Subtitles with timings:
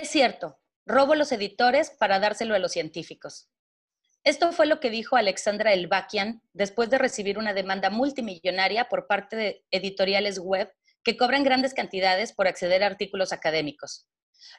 [0.00, 3.50] Es cierto, robo los editores para dárselo a los científicos.
[4.24, 9.36] Esto fue lo que dijo Alexandra Elbakian después de recibir una demanda multimillonaria por parte
[9.36, 10.72] de editoriales web
[11.04, 14.08] que cobran grandes cantidades por acceder a artículos académicos.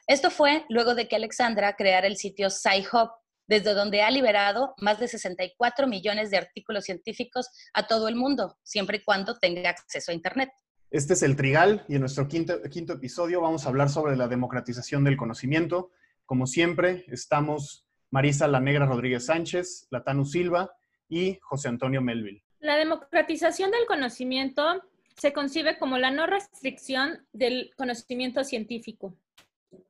[0.06, 3.10] Esto fue luego de que Alexandra creara el sitio SciHub,
[3.48, 8.58] desde donde ha liberado más de 64 millones de artículos científicos a todo el mundo,
[8.62, 10.50] siempre y cuando tenga acceso a Internet.
[10.92, 14.28] Este es el Trigal y en nuestro quinto, quinto episodio vamos a hablar sobre la
[14.28, 15.90] democratización del conocimiento.
[16.26, 20.70] Como siempre, estamos Marisa La Negra Rodríguez Sánchez, Latanu Silva
[21.08, 22.44] y José Antonio Melville.
[22.58, 24.82] La democratización del conocimiento
[25.16, 29.16] se concibe como la no restricción del conocimiento científico.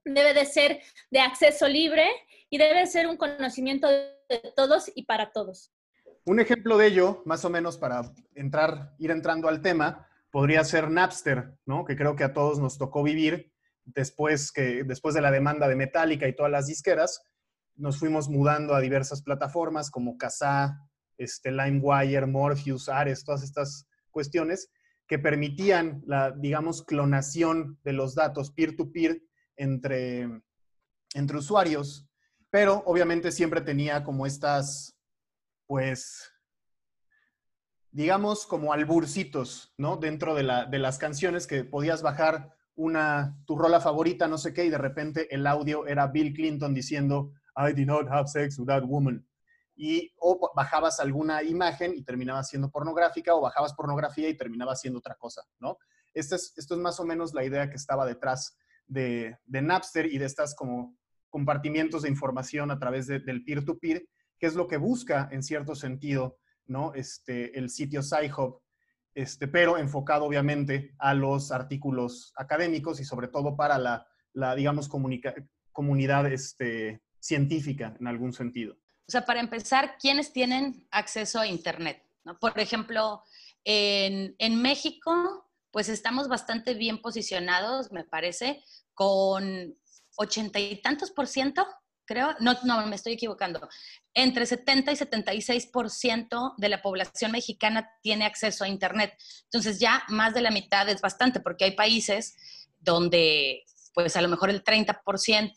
[0.05, 2.07] Debe de ser de acceso libre
[2.49, 4.13] y debe ser un conocimiento de
[4.55, 5.73] todos y para todos.
[6.27, 8.03] Un ejemplo de ello, más o menos para
[8.37, 11.85] entrar, ir entrando al tema, podría ser Napster, ¿no?
[11.85, 13.53] Que creo que a todos nos tocó vivir
[13.85, 17.23] después, que, después de la demanda de Metallica y todas las disqueras,
[17.77, 20.79] nos fuimos mudando a diversas plataformas como Kazaa,
[21.19, 24.71] este, LimeWire, Morpheus, Ares, todas estas cuestiones
[25.07, 29.21] que permitían la, digamos, clonación de los datos peer-to-peer
[29.57, 30.43] entre,
[31.15, 32.09] entre usuarios,
[32.49, 34.97] pero obviamente siempre tenía como estas,
[35.67, 36.32] pues,
[37.93, 39.97] digamos, como alburcitos, ¿no?
[39.97, 44.55] Dentro de, la, de las canciones que podías bajar una, tu rola favorita, no sé
[44.55, 48.59] qué, y de repente el audio era Bill Clinton diciendo, I did not have sex
[48.59, 49.27] with that woman.
[49.77, 54.99] Y o bajabas alguna imagen y terminaba siendo pornográfica, o bajabas pornografía y terminaba siendo
[54.99, 55.77] otra cosa, ¿no?
[56.15, 58.57] Este es, esto es más o menos la idea que estaba detrás
[58.87, 60.97] de, de Napster y de estas como
[61.29, 64.07] compartimientos de información a través del peer-to-peer,
[64.39, 66.95] que es lo que busca en cierto sentido, ¿no?
[66.95, 68.61] Este, el sitio SciHub,
[69.15, 74.89] este, pero enfocado obviamente a los artículos académicos y sobre todo para la, la digamos,
[74.89, 78.75] comunidad este, científica en algún sentido.
[79.07, 82.03] O sea, para empezar, ¿quiénes tienen acceso a Internet?
[82.41, 83.23] Por ejemplo,
[83.65, 88.63] en, en México, pues estamos bastante bien posicionados, me parece,
[88.95, 89.77] con
[90.17, 91.67] ochenta y tantos por ciento,
[92.05, 93.69] creo, no, no, me estoy equivocando,
[94.15, 99.15] entre 70 y 76 por ciento de la población mexicana tiene acceso a Internet.
[99.45, 102.37] Entonces ya más de la mitad es bastante, porque hay países
[102.79, 103.65] donde
[103.95, 105.53] pues a lo mejor el 30%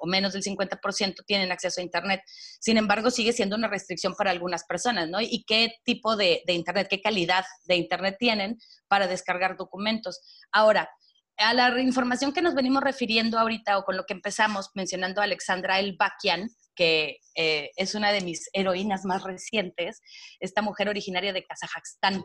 [0.00, 2.22] o menos del 50% tienen acceso a Internet.
[2.60, 5.20] Sin embargo, sigue siendo una restricción para algunas personas, ¿no?
[5.20, 8.58] ¿Y qué tipo de, Internet, qué calidad de Internet tienen
[8.88, 10.20] para descargar documentos?
[10.52, 10.90] Ahora,
[11.38, 15.24] a la información que nos venimos refiriendo ahorita o con lo que empezamos mencionando a
[15.24, 20.00] Alexandra Elbakian, que eh, es una de mis heroínas más recientes,
[20.38, 22.22] esta mujer originaria de Kazajstán,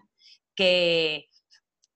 [0.55, 1.25] que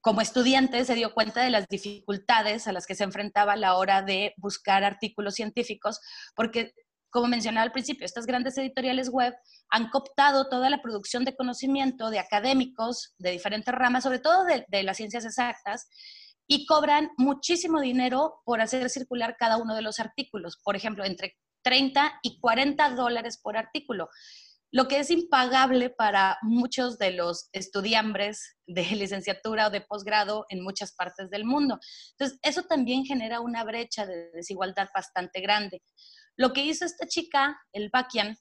[0.02, 3.76] como estudiante se dio cuenta de las dificultades a las que se enfrentaba a la
[3.76, 6.00] hora de buscar artículos científicos,
[6.36, 6.74] porque,
[7.12, 9.36] como mencionaba al principio, estas grandes editoriales web
[9.70, 14.66] han cooptado toda la producción de conocimiento de académicos de diferentes ramas, sobre todo de,
[14.68, 15.88] de las ciencias exactas,
[16.48, 20.58] y cobran muchísimo dinero por hacer circular cada uno de los artículos.
[20.64, 21.38] Por ejemplo, entre
[21.68, 24.08] 30 y 40 dólares por artículo
[24.72, 30.64] lo que es impagable para muchos de los estudiambres de licenciatura o de posgrado en
[30.64, 31.80] muchas partes del mundo.
[32.12, 35.82] Entonces, eso también genera una brecha de desigualdad bastante grande.
[36.36, 38.38] Lo que hizo esta chica, el Bakian,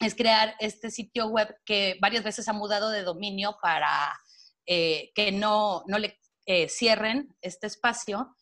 [0.00, 4.12] es crear este sitio web que varias veces ha mudado de dominio para
[4.66, 8.36] eh, que no, no le eh, cierren este espacio.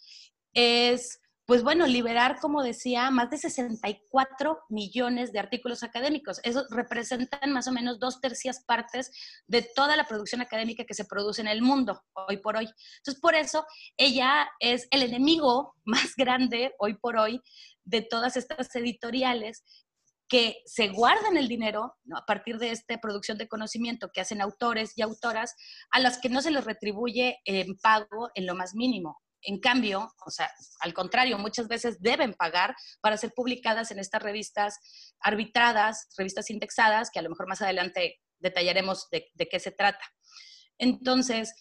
[0.53, 6.41] Es pues bueno, liberar, como decía, más de 64 millones de artículos académicos.
[6.42, 9.10] Eso representan más o menos dos tercias partes
[9.47, 12.69] de toda la producción académica que se produce en el mundo hoy por hoy.
[12.98, 13.64] Entonces, por eso
[13.97, 17.41] ella es el enemigo más grande hoy por hoy
[17.82, 19.64] de todas estas editoriales
[20.28, 24.92] que se guardan el dinero a partir de esta producción de conocimiento que hacen autores
[24.97, 25.54] y autoras
[25.92, 29.19] a las que no se les retribuye en pago en lo más mínimo.
[29.43, 30.50] En cambio, o sea,
[30.81, 34.79] al contrario, muchas veces deben pagar para ser publicadas en estas revistas
[35.20, 40.05] arbitradas, revistas indexadas, que a lo mejor más adelante detallaremos de, qué se trata.
[40.79, 41.55] Entonces,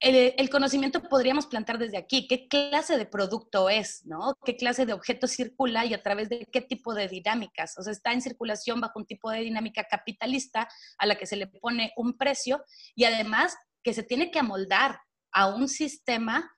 [0.00, 2.28] el, conocimiento podríamos plantar desde aquí.
[2.28, 4.04] ¿Qué clase de producto es?
[4.04, 4.34] ¿no?
[4.44, 7.76] ¿Qué clase de objeto circula y a través de qué tipo de dinámicas?
[7.78, 11.36] O sea, está en circulación bajo un tipo de dinámica capitalista a la que se
[11.36, 12.62] le pone un precio
[12.94, 15.00] y además que se tiene que amoldar
[15.32, 16.48] a un sistema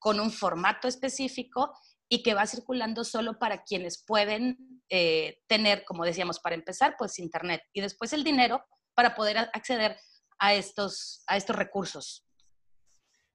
[0.00, 1.72] con un formato específico
[2.08, 7.20] y que va circulando solo para quienes pueden eh, tener, como decíamos, para empezar, pues
[7.20, 8.64] Internet y después el dinero
[8.94, 9.96] para poder acceder
[10.40, 12.26] a estos, a estos recursos.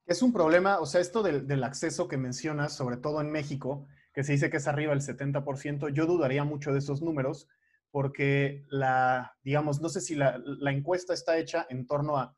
[0.05, 4.23] Es un problema, o sea, esto del, acceso que mencionas, sobre todo en México, que
[4.23, 7.47] se dice que es arriba del 70%, yo dudaría mucho de esos números
[7.89, 12.35] porque la, digamos, no sé si la, encuesta está hecha en torno a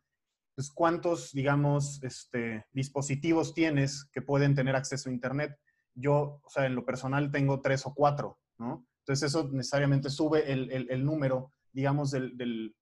[0.58, 5.56] pues, cuántos, digamos, este, dispositivos tienes que pueden tener acceso a Internet.
[5.94, 8.88] Yo, o sea, en lo personal tengo tres o cuatro, ¿no?
[9.02, 12.74] Entonces eso necesariamente sube el, número, digamos, de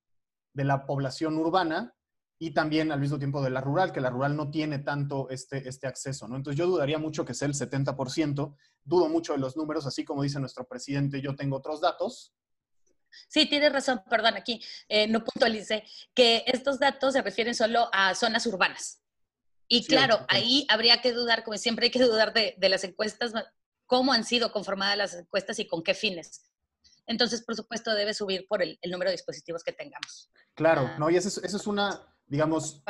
[0.53, 1.93] la población urbana
[2.39, 5.67] y también al mismo tiempo de la rural, que la rural no tiene tanto este,
[5.67, 6.37] este acceso, ¿no?
[6.37, 8.55] Entonces yo dudaría mucho que sea el 70%,
[8.85, 12.33] dudo mucho de los números, así como dice nuestro presidente, yo tengo otros datos.
[13.27, 15.83] Sí, tienes razón, perdón, aquí eh, no puntualice,
[16.13, 19.01] que estos datos se refieren solo a zonas urbanas.
[19.67, 23.33] Y claro, ahí habría que dudar, como siempre hay que dudar de, de las encuestas,
[23.87, 26.51] cómo han sido conformadas las encuestas y con qué fines.
[27.07, 30.31] Entonces, por supuesto, debe subir por el, el número de dispositivos que tengamos.
[30.53, 30.97] Claro, ah.
[30.99, 32.83] no, y eso, eso es una, digamos,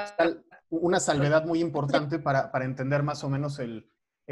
[0.69, 3.89] una salvedad muy importante para, entender más o menos el,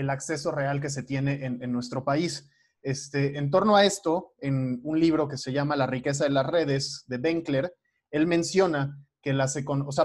[0.09, 2.49] acceso real que se tiene en, nuestro país.
[2.83, 6.45] Este, en torno a esto, en un libro que se llama La riqueza de las
[6.45, 7.73] redes, de Benkler,
[8.11, 9.33] él menciona que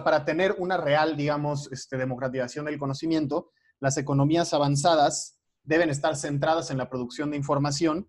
[0.05, 6.71] para tener una real, digamos, este, democratización del conocimiento, las economías avanzadas deben estar centradas
[6.71, 8.09] en la producción de información,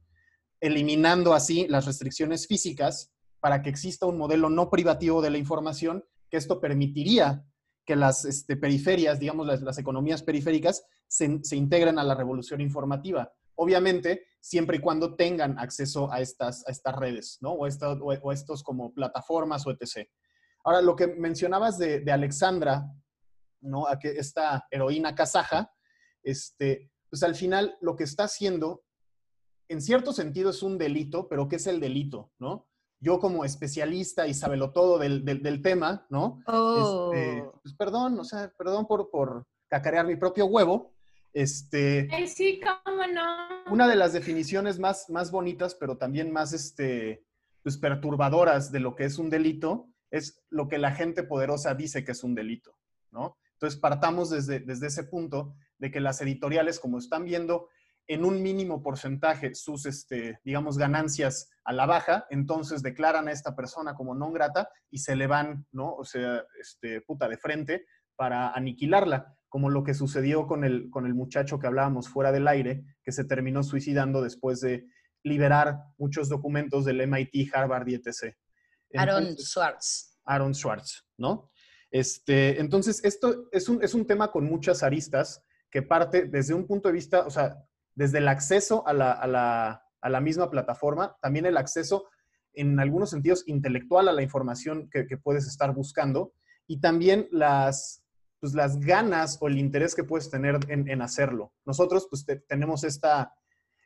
[0.61, 6.05] eliminando así las restricciones físicas para que exista un modelo no privativo de la información
[6.29, 7.43] que esto permitiría
[7.85, 13.33] que las este, periferias, digamos, las, economías periféricas, se, integren a la revolución informativa.
[13.61, 17.51] Obviamente, siempre y cuando tengan acceso a estas, a estas redes, ¿no?
[17.51, 20.09] O, o, estos como plataformas o etc.
[20.63, 22.85] Ahora, lo que mencionabas de, Alexandra,
[23.59, 23.85] ¿no?
[23.85, 25.73] A que esta heroína kazaja,
[26.23, 28.85] este, pues al final lo que está haciendo,
[29.67, 32.69] en cierto sentido es un delito, pero ¿qué es el delito, no?
[33.01, 36.39] yo como especialista y sabelo todo del, del, tema, ¿no?
[36.39, 37.59] Este, oh.
[37.63, 40.93] pues perdón, o sea, perdón por, por cacarear mi propio huevo.
[41.33, 43.71] Este, sí, cómo no.
[43.71, 47.23] Una de las definiciones más, más bonitas, pero también más este,
[47.63, 52.03] pues, perturbadoras de lo que es un delito, es lo que la gente poderosa dice
[52.03, 52.75] que es un delito,
[53.11, 53.37] ¿no?
[53.53, 57.67] Entonces partamos desde, desde ese punto de que las editoriales, como están viendo
[58.07, 63.55] en un mínimo porcentaje sus, este, digamos, ganancias a la baja, entonces declaran a esta
[63.55, 65.93] persona como no grata y se le van, ¿no?
[65.93, 67.85] O sea, este, puta de frente
[68.15, 72.47] para aniquilarla, como lo que sucedió con el, con el muchacho que hablábamos fuera del
[72.47, 74.87] aire, que se terminó suicidando después de
[75.23, 78.35] liberar muchos documentos del MIT, Harvard y etc.
[78.95, 80.17] Aaron Schwartz.
[80.25, 81.51] Aaron Schwartz, ¿no?
[81.91, 86.67] Este, entonces, esto es un, es un tema con muchas aristas que parte desde un
[86.67, 87.63] punto de vista, o sea,
[87.95, 92.05] desde el acceso a la, misma plataforma, también el acceso
[92.53, 96.33] en algunos sentidos intelectual a la información que, puedes estar buscando
[96.67, 98.03] y también las,
[98.39, 101.53] pues, las ganas o el interés que puedes tener en, hacerlo.
[101.65, 103.33] Nosotros pues tenemos esta,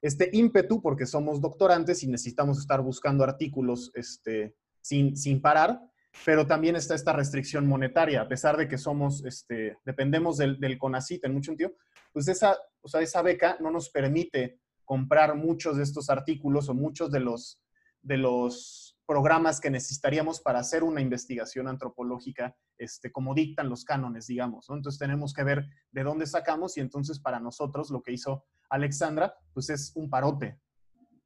[0.01, 5.81] este ímpetu porque somos doctorantes y necesitamos estar buscando artículos este, sin, sin parar,
[6.25, 10.77] pero también está esta restricción monetaria, a pesar de que somos, este, dependemos del, del
[10.77, 11.73] CONACIT en mucho sentido,
[12.11, 16.73] pues esa, o sea, esa beca no nos permite comprar muchos de estos artículos o
[16.73, 17.59] muchos de los,
[18.01, 24.27] de los programas que necesitaríamos para hacer una investigación antropológica, este, como dictan los cánones,
[24.27, 24.69] digamos.
[24.69, 29.35] Entonces tenemos que ver de dónde sacamos y entonces para nosotros lo que hizo Alexandra,
[29.53, 30.59] pues es un parote.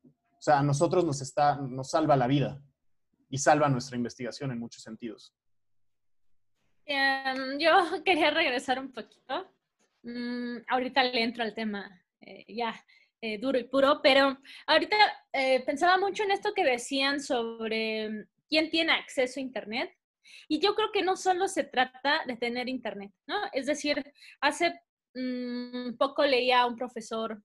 [0.03, 2.61] O sea, a nosotros nos, está, nos salva la vida
[3.29, 5.33] y salva nuestra investigación en muchos sentidos.
[6.85, 7.71] Em, yo
[8.05, 9.51] quería regresar un poquito
[10.07, 12.73] Mm, ahorita le entro al tema eh, ya
[13.21, 14.95] eh, duro y puro, pero ahorita
[15.33, 19.91] eh, pensaba mucho en esto que decían sobre mm, quién tiene acceso a Internet.
[20.47, 23.35] Y yo creo que no solo se trata de tener Internet, ¿no?
[23.53, 24.03] Es decir,
[24.41, 24.79] hace
[25.13, 27.41] mm, poco leía a un profesor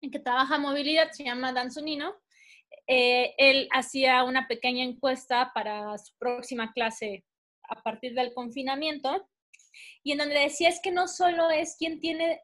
[0.00, 2.14] que trabaja movilidad, se llama Dan Zunino.
[2.86, 7.24] él hacía una pequeña encuesta para su próxima clase
[7.68, 9.28] a partir del confinamiento
[10.02, 12.40] y en donde decía es que no solo es quien tiene,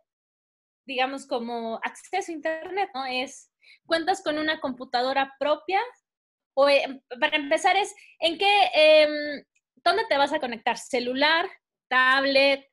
[0.86, 3.04] digamos, como acceso a Internet, ¿no?
[3.04, 3.50] Es,
[3.84, 5.80] cuentas con una computadora propia,
[6.54, 9.44] o eh, para empezar es, ¿en qué, em,
[9.76, 10.78] dónde te vas a conectar?
[10.78, 11.46] ¿Celular,
[11.88, 12.66] tablet,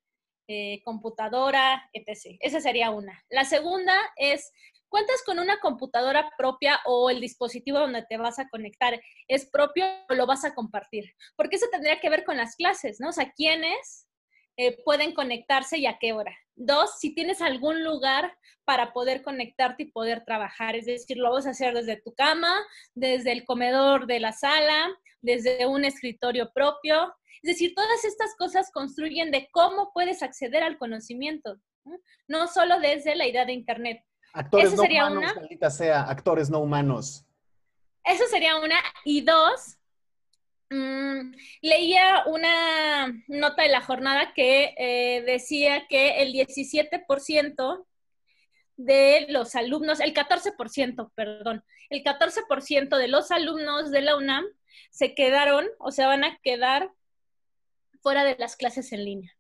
[0.48, 2.38] eh, computadora, etc.
[2.40, 3.22] Esa sería una.
[3.30, 4.52] La segunda es,
[4.90, 9.86] ¿cuentas con una computadora propia o el dispositivo donde te vas a conectar es propio
[10.10, 11.14] o lo vas a compartir?
[11.36, 13.10] Porque eso tendría que ver con las clases, ¿no?
[13.10, 14.08] O sea, ¿quiénes
[14.56, 16.38] eh, pueden conectarse y a qué hora.
[16.56, 21.48] Dos, si tienes algún lugar para poder conectarte y poder trabajar, es decir, lo vas
[21.48, 22.54] a hacer desde tu cama,
[22.94, 24.90] desde el comedor de la sala,
[25.22, 27.14] desde un escritorio propio.
[27.42, 32.80] Es decir, todas estas cosas construyen de cómo puedes acceder al conocimiento, no, no solo
[32.80, 34.04] desde la idea de Internet.
[34.34, 37.26] Actores no humanos, maldita sea, actores no humanos.
[38.04, 38.76] Eso sería una.
[39.06, 39.78] Y dos,
[40.74, 47.86] mm, leía una nota de la jornada que eh, decía que el 17%
[48.78, 54.46] de los alumnos, el 14%, perdón, el 14% de los alumnos de la UNAM
[54.90, 56.92] se quedaron o se van a quedar
[58.02, 59.34] fuera de las clases en línea.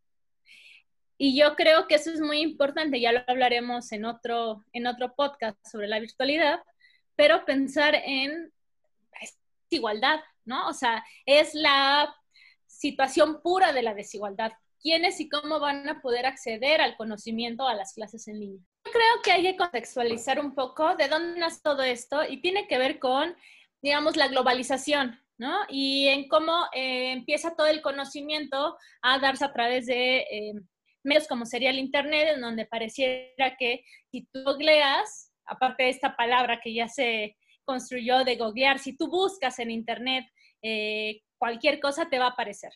[1.18, 5.13] Y yo creo que eso es muy importante, ya lo hablaremos en otro, en otro
[5.16, 6.60] podcast sobre la virtualidad,
[7.16, 8.52] pero pensar en
[9.70, 10.68] desigualdad, ¿no?
[10.68, 12.14] O sea, es la
[12.68, 14.52] situación pura de la desigualdad.
[14.82, 18.62] ¿Quiénes y cómo van a poder acceder al conocimiento a las clases en línea?
[18.86, 22.68] Yo creo que hay que contextualizar un poco de dónde nace todo esto y tiene
[22.68, 23.36] que ver con,
[23.82, 25.58] digamos, la globalización, ¿no?
[25.70, 30.54] Y en cómo eh, empieza todo el conocimiento a darse a través de eh,
[31.04, 36.16] medios como sería el Internet, en donde pareciera que si tú googleas, aparte de esta
[36.18, 40.25] palabra que ya se construyó de googlear, si tú buscas en Internet
[40.62, 42.72] eh, cualquier cosa, te va a aparecer.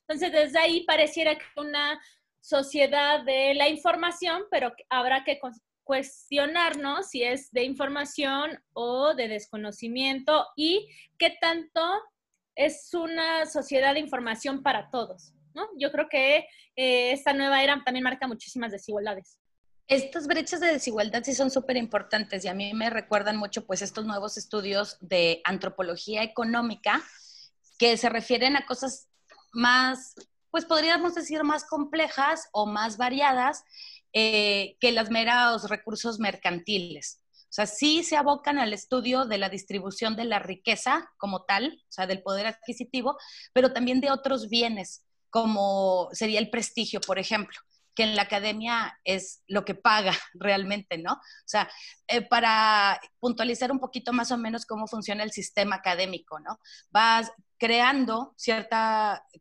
[0.00, 2.00] Entonces, desde ahí pareciera que una
[2.40, 5.38] sociedad de la información, pero habrá que
[5.84, 11.80] cuestionarnos si es de información o de desconocimiento y qué tanto
[12.54, 15.32] es una sociedad de información para todos.
[15.54, 15.68] ¿no?
[15.78, 16.46] Yo creo que
[16.76, 19.38] eh, esta nueva era también marca muchísimas desigualdades.
[19.90, 23.82] Estas brechas de desigualdad sí son súper importantes y a mí me recuerdan mucho pues
[23.82, 27.02] estos nuevos estudios de antropología económica
[27.76, 29.08] que se refieren a cosas
[29.52, 30.14] más,
[30.52, 33.64] pues podríamos decir más complejas o más variadas
[34.12, 37.20] eh, que los meros recursos mercantiles.
[37.34, 41.82] O sea, sí se abocan al estudio de la distribución de la riqueza como tal,
[41.82, 43.18] o sea, del poder adquisitivo,
[43.52, 47.58] pero también de otros bienes, como sería el prestigio, por ejemplo
[47.94, 51.12] que en la academia es lo que paga realmente, ¿no?
[51.12, 51.70] O sea,
[52.08, 56.58] eh, para puntualizar un poquito más o menos cómo funciona el sistema académico, ¿no?
[56.90, 58.76] Vas creando cierto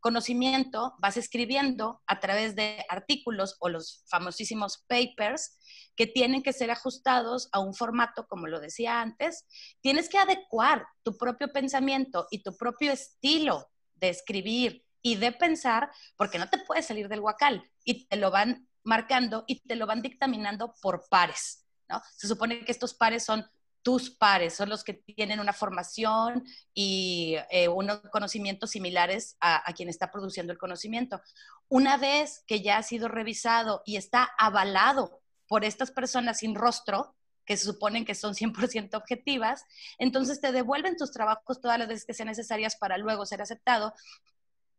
[0.02, 5.58] conocimiento, vas escribiendo a través de artículos o los famosísimos papers
[5.96, 9.46] que tienen que ser ajustados a un formato, como lo decía antes.
[9.82, 15.92] Tienes que adecuar tu propio pensamiento y tu propio estilo de escribir, y de pensar,
[16.18, 19.86] porque no te puedes salir del huacal y te lo van marcando y te lo
[19.86, 22.02] van dictaminando por pares, ¿no?
[22.16, 23.46] Se supone que estos pares son
[23.82, 29.74] tus pares, son los que tienen una formación y eh, unos conocimientos similares a, a,
[29.74, 31.22] quien está produciendo el conocimiento.
[31.70, 37.16] Una vez que ya ha sido revisado y está avalado por estas personas sin rostro,
[37.46, 39.66] que se suponen que son 100% objetivas,
[39.98, 43.94] entonces te devuelven tus trabajos todas las veces que sean necesarias para luego ser aceptado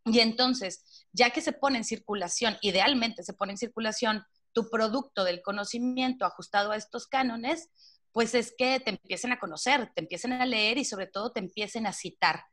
[0.05, 5.25] y entonces, ya que se pone en circulación, idealmente se pone en circulación tu producto
[5.25, 7.69] del conocimiento ajustado a estos cánones,
[8.13, 11.41] pues es que te empiecen a conocer, te empiecen a leer y sobre todo te
[11.41, 12.45] empiecen a citar.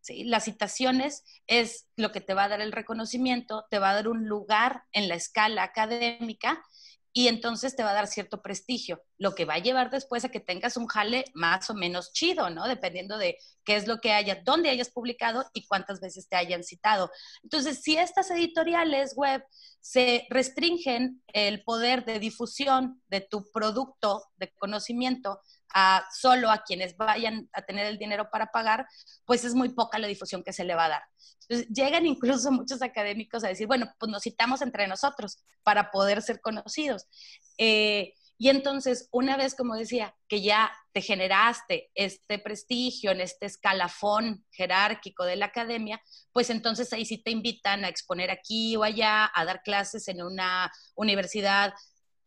[0.00, 0.24] ¿sí?
[0.24, 4.08] Las citaciones es lo que te va a dar el reconocimiento, te va a dar
[4.08, 6.64] un lugar en la escala académica
[7.18, 10.28] y entonces te va a dar cierto prestigio, lo que va a llevar después a
[10.28, 12.68] que tengas un jale más o menos chido, ¿no?
[12.68, 16.62] Dependiendo de qué es lo que haya, dónde hayas publicado y cuántas veces te hayan
[16.62, 17.10] citado.
[17.42, 19.44] Entonces, si estas editoriales web
[19.80, 25.40] se restringen el poder de difusión de tu producto de conocimiento
[26.12, 28.86] solo a quienes vayan a tener el dinero para pagar,
[29.24, 31.02] pues es muy poca la difusión que se le va a dar.
[31.70, 36.40] Llegan incluso muchos académicos a decir, bueno, pues nos citamos entre nosotros para poder ser
[36.40, 37.06] conocidos.
[37.56, 43.46] Eh, y entonces, una vez, como decía, que ya te generaste este prestigio en este
[43.46, 46.00] escalafón jerárquico de la academia,
[46.32, 50.22] pues entonces ahí sí te invitan a exponer aquí o allá, a dar clases en
[50.22, 51.74] una universidad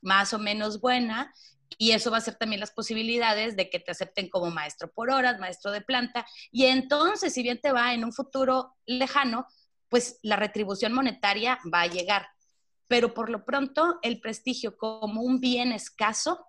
[0.01, 1.31] más o menos buena
[1.77, 5.09] y eso va a ser también las posibilidades de que te acepten como maestro por
[5.09, 6.25] horas, maestro de planta.
[6.51, 9.47] Y entonces, si bien te va en un futuro lejano,
[9.89, 12.27] pues la retribución monetaria va a llegar.
[12.87, 16.45] Pero por lo pronto, el prestigio como un bien escaso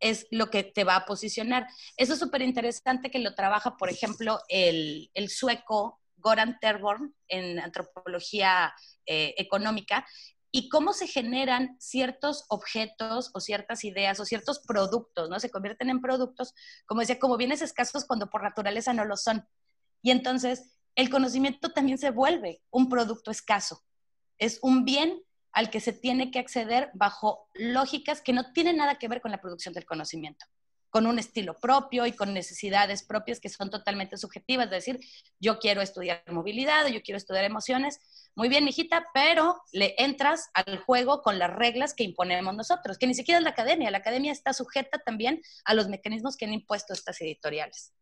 [0.00, 1.66] es lo que te va a posicionar.
[1.96, 7.58] Eso es súper interesante que lo trabaja, por ejemplo, el, el sueco Goran Terborn en
[7.58, 8.74] antropología
[9.06, 10.06] eh, económica,
[10.54, 15.40] y cómo se generan ciertos objetos o ciertas ideas o ciertos productos, ¿no?
[15.40, 16.54] Se convierten en productos,
[16.84, 19.48] como decía, como bienes escasos cuando por naturaleza no lo son.
[20.02, 23.82] Y entonces el conocimiento también se vuelve un producto escaso.
[24.36, 28.98] Es un bien al que se tiene que acceder bajo lógicas que no tienen nada
[28.98, 30.44] que ver con la producción del conocimiento.
[30.92, 35.00] Con un estilo propio y con necesidades propias que son totalmente subjetivas, es decir,
[35.40, 37.98] yo quiero estudiar movilidad yo quiero estudiar emociones.
[38.34, 43.06] Muy bien, hijita, pero le entras al juego con las reglas que imponemos nosotros, que
[43.06, 43.90] ni siquiera es la academia.
[43.90, 47.94] La academia está sujeta también a los mecanismos que han impuesto estas editoriales.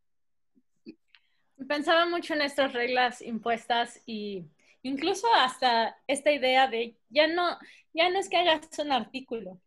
[1.68, 4.46] Pensaba mucho en estas reglas impuestas y
[4.82, 7.56] incluso hasta esta idea de ya no,
[7.92, 9.60] ya no es que hagas un artículo,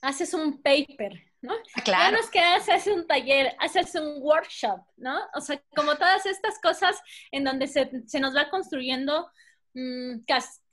[0.00, 1.54] haces un paper, ¿no?
[1.74, 2.04] Ah, claro.
[2.04, 5.18] Ya no es que haces un taller, haces un workshop, ¿no?
[5.34, 7.90] O sea, como todas estas cosas en donde se,
[8.20, 9.30] nos va construyendo
[9.74, 10.20] mmm,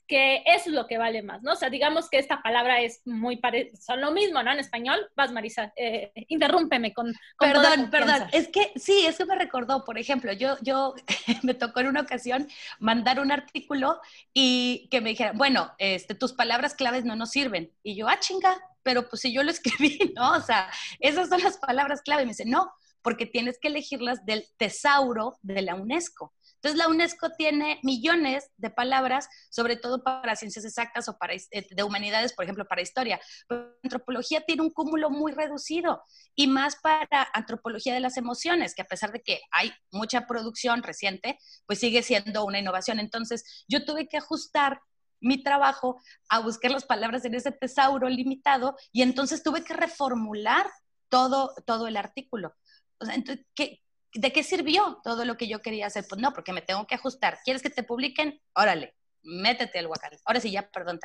[0.06, 1.52] que eso es lo que vale más, ¿no?
[1.52, 4.52] O sea, digamos que esta palabra es muy parecida, son lo mismo, ¿no?
[4.52, 7.12] En español, vas Marisa, eh, interrúmpeme con...
[7.38, 10.94] perdón, perdón, es que sí, eso me recordó, por ejemplo, yo, yo
[11.42, 12.46] me tocó en una ocasión
[12.78, 14.00] mandar un artículo
[14.32, 17.72] y que me dijeran, bueno, este, tus palabras claves no nos sirven.
[17.82, 20.36] Y yo, ah, chinga, pero pues si yo lo escribí, ¿no?
[20.36, 22.22] O sea, esas son las palabras clave.
[22.22, 26.32] Y me dice, no, porque tienes que elegirlas del tesauro de la UNESCO.
[26.54, 31.66] Entonces, la UNESCO tiene millones de palabras, sobre todo para ciencias exactas o para, eh,
[31.68, 33.20] de humanidades, por ejemplo, para historia.
[33.48, 36.02] Pero antropología tiene un cúmulo muy reducido
[36.36, 40.84] y más para antropología de las emociones, que a pesar de que hay mucha producción
[40.84, 43.00] reciente, pues sigue siendo una innovación.
[43.00, 44.80] Entonces, yo tuve que ajustar
[45.20, 50.66] mi trabajo a buscar las palabras en ese tesauro limitado y entonces tuve que reformular
[51.08, 52.54] todo, todo el artículo.
[53.00, 53.82] Entonces, ¿qué,
[54.12, 56.04] ¿de qué sirvió todo lo que yo quería hacer?
[56.08, 57.38] Pues no, porque me tengo que ajustar.
[57.44, 58.40] ¿Quieres que te publiquen?
[58.54, 60.18] Órale, métete al guacal.
[60.24, 61.00] Ahora sí, ya, perdón,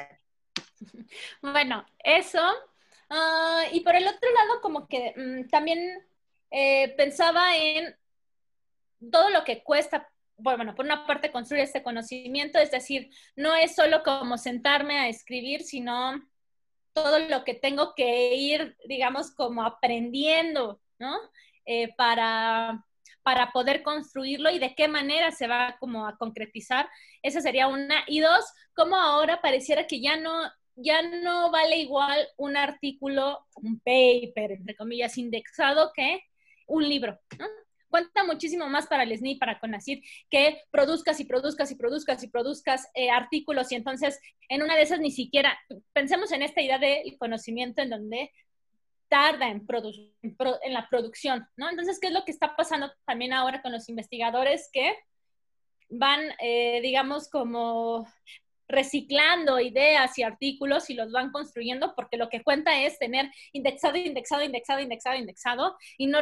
[1.41, 2.41] Bueno, eso.
[3.09, 6.07] Ah, y por el otro lado, como que mm, también
[6.49, 7.95] eh, pensaba en
[9.11, 10.09] todo lo que cuesta,
[10.41, 15.07] bueno, por una parte construir este conocimiento, es decir, no es solo como sentarme a
[15.07, 16.21] escribir, sino
[16.93, 21.17] todo lo que tengo que ir, digamos, como aprendiendo, ¿no?
[21.65, 22.85] Eh, para,
[23.23, 26.89] para poder construirlo y de qué manera se va como a concretizar.
[27.21, 28.03] Esa sería una.
[28.07, 30.33] Y dos, cómo ahora pareciera que ya no,
[30.75, 36.23] ya no vale igual un artículo, un paper, entre comillas, indexado que
[36.67, 37.19] un libro.
[37.91, 42.27] Cuenta muchísimo más para el SNI, para CONACYT, que produzcas y produzcas y produzcas y
[42.29, 45.55] produzcas eh, artículos y entonces en una de esas ni siquiera,
[45.93, 48.31] pensemos en esta idea del conocimiento en donde
[49.07, 49.67] tarda en,
[50.21, 51.69] en, la producción, ¿no?
[51.69, 54.95] Entonces, ¿qué es lo que está pasando también ahora con los investigadores que
[55.89, 58.07] van, eh, digamos, como
[58.71, 63.97] reciclando ideas y artículos y los van construyendo porque lo que cuenta es tener indexado,
[63.97, 66.21] indexado, indexado, indexado, indexado y no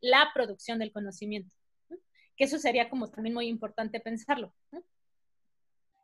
[0.00, 1.54] la producción del conocimiento.
[2.36, 4.52] Que eso sería como también muy importante pensarlo.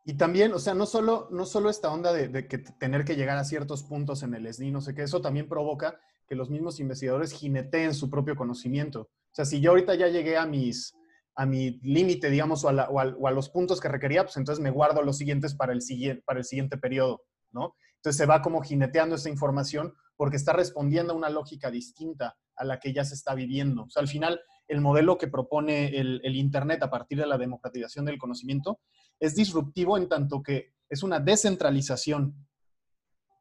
[0.05, 3.37] Y también, o sea, no solo, no solo esta onda de, que tener que llegar
[3.37, 6.79] a ciertos puntos en el SNI, no sé qué, eso también provoca que los mismos
[6.79, 9.01] investigadores jineteen su propio conocimiento.
[9.01, 10.95] O sea, si yo ahorita ya llegué a mis
[11.37, 15.17] a mi límite, digamos, o a, los puntos que requería, pues entonces me guardo los
[15.17, 17.75] siguientes para el, siguiente, para el siguiente periodo, ¿no?
[17.97, 22.65] Entonces se va como jineteando esa información porque está respondiendo a una lógica distinta a
[22.65, 23.83] la que ya se está viviendo.
[23.83, 27.37] O sea, al final, el modelo que propone el, el Internet a partir de la
[27.37, 28.79] democratización del conocimiento
[29.19, 32.47] es disruptivo en tanto que es una descentralización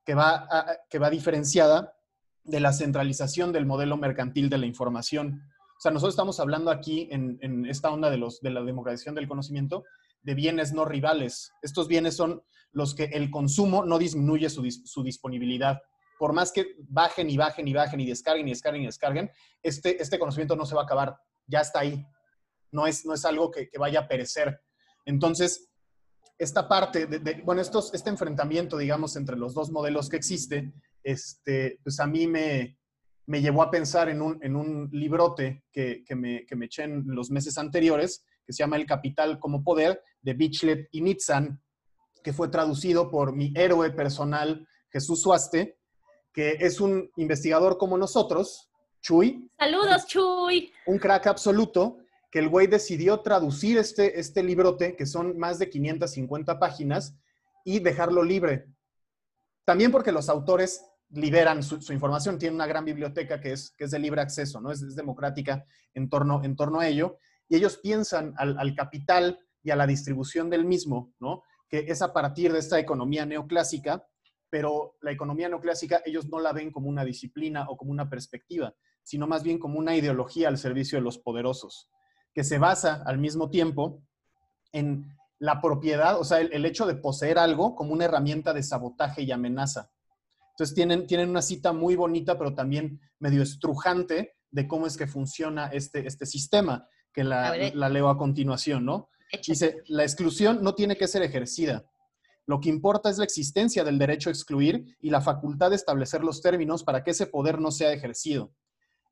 [0.05, 0.46] que va,
[0.88, 1.94] que va diferenciada
[2.44, 5.42] de la centralización del modelo mercantil de la información.
[5.79, 9.29] O sea, nosotros estamos hablando aquí en, esta onda de, los, de la democratización del
[9.29, 9.85] conocimiento
[10.22, 11.53] de bienes no rivales.
[11.62, 15.81] Estos bienes son los que el consumo no disminuye su, su disponibilidad.
[16.18, 19.31] Por más que bajen y bajen y bajen y descarguen y descarguen y descarguen,
[19.62, 21.16] este, este conocimiento no se va a acabar.
[21.46, 22.05] Ya está ahí.
[22.70, 24.61] No es, no es algo que, vaya a perecer.
[25.05, 25.70] Entonces,
[26.38, 30.72] esta parte, de, bueno, estos, este enfrentamiento, digamos, entre los dos modelos que existe,
[31.03, 32.79] este, pues a mí me,
[33.27, 36.85] me llevó a pensar en un, en un librote que, que, me, que me eché
[36.85, 41.62] en los meses anteriores, que se llama El Capital como Poder, de Bichlet y Nitzan,
[42.22, 45.79] que fue traducido por mi héroe personal, Jesús Suaste,
[46.35, 48.68] que es un investigador como nosotros,
[49.01, 49.49] Chuy.
[49.57, 50.73] Saludos, Chuy.
[50.87, 51.99] Un crack absoluto,
[52.31, 57.16] que el güey decidió traducir este, este librote, que son más de 550 páginas,
[57.64, 58.66] y dejarlo libre.
[59.64, 63.92] También porque los autores liberan su, información, tienen una gran biblioteca que es, que es
[63.92, 64.73] de libre acceso, ¿no?
[64.73, 67.18] Es, democrática en torno, en torno a ello,
[67.49, 71.44] y ellos piensan al, al, capital y a la distribución del mismo, ¿no?
[71.68, 74.05] Que es a partir de esta economía neoclásica,
[74.54, 78.72] pero la economía neoclásica ellos no la ven como una disciplina o como una perspectiva,
[79.02, 81.90] sino más bien como una ideología al servicio de los poderosos
[82.32, 84.04] que se basa al mismo tiempo
[84.70, 89.22] en la propiedad, o sea, el, hecho de poseer algo como una herramienta de sabotaje
[89.22, 89.90] y amenaza.
[90.50, 95.08] Entonces tienen, tienen una cita muy bonita, pero también medio estrujante de cómo es que
[95.08, 99.08] funciona este, este sistema, que la, la leo a continuación, ¿no?
[99.44, 101.84] Dice, la exclusión no tiene que ser ejercida.
[102.46, 106.22] Lo que importa es la existencia del derecho a excluir y la facultad de establecer
[106.22, 108.52] los términos para que ese poder no sea ejercido.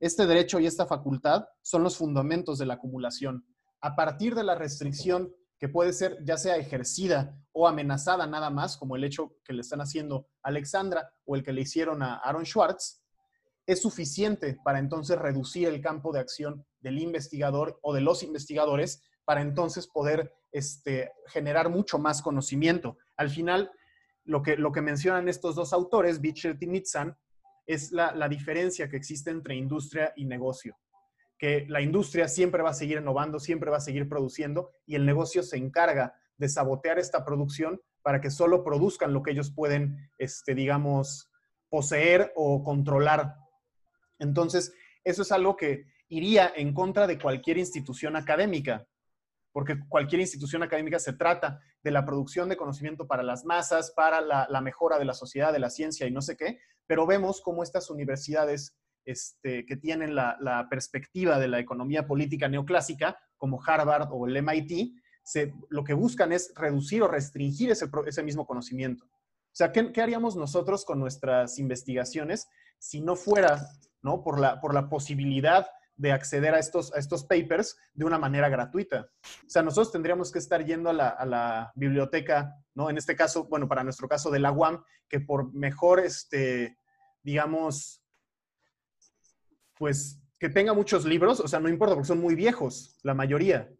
[0.00, 3.46] Este derecho y esta facultad son los fundamentos de la acumulación.
[3.80, 8.76] A partir de la restricción que puede ser ya sea ejercida o amenazada nada más,
[8.76, 12.16] como el hecho que le están haciendo a Alexandra o el que le hicieron a
[12.16, 13.00] Aaron Schwartz,
[13.64, 19.02] es suficiente para entonces reducir el campo de acción del investigador o de los investigadores
[19.24, 22.98] para entonces poder este, generar mucho más conocimiento.
[23.16, 23.70] Al final,
[24.24, 27.16] lo que, lo que mencionan estos dos autores, Bichert y Nitzan,
[27.66, 30.76] es la, la diferencia que existe entre industria y negocio
[31.42, 35.04] que la industria siempre va a seguir innovando, siempre va a seguir produciendo y el
[35.04, 40.08] negocio se encarga de sabotear esta producción para que solo produzcan lo que ellos pueden,
[40.18, 41.32] este, digamos,
[41.68, 43.34] poseer o controlar.
[44.20, 44.72] Entonces,
[45.02, 48.86] eso es algo que iría en contra de cualquier institución académica,
[49.52, 54.20] porque cualquier institución académica se trata de la producción de conocimiento para las masas, para
[54.20, 57.62] la, mejora de la sociedad, de la ciencia y no sé qué, pero vemos cómo
[57.62, 64.26] estas universidades este, que tienen la, perspectiva de la economía política neoclásica, como Harvard o
[64.26, 64.94] el MIT,
[65.68, 69.04] lo que buscan es reducir o restringir ese, mismo conocimiento.
[69.04, 73.68] O sea, ¿qué, haríamos nosotros con nuestras investigaciones si no fuera
[74.02, 74.22] ¿no?
[74.22, 78.48] Por, la, por la posibilidad de acceder a estos, a estos papers de una manera
[78.48, 79.10] gratuita.
[79.46, 82.90] O sea, nosotros tendríamos que estar yendo a la, a la, biblioteca, ¿no?
[82.90, 86.78] En este caso, bueno, para nuestro caso de la UAM, que por mejor, este,
[87.22, 88.02] digamos,
[89.76, 93.72] pues que tenga muchos libros, o sea, no importa porque son muy viejos, la mayoría.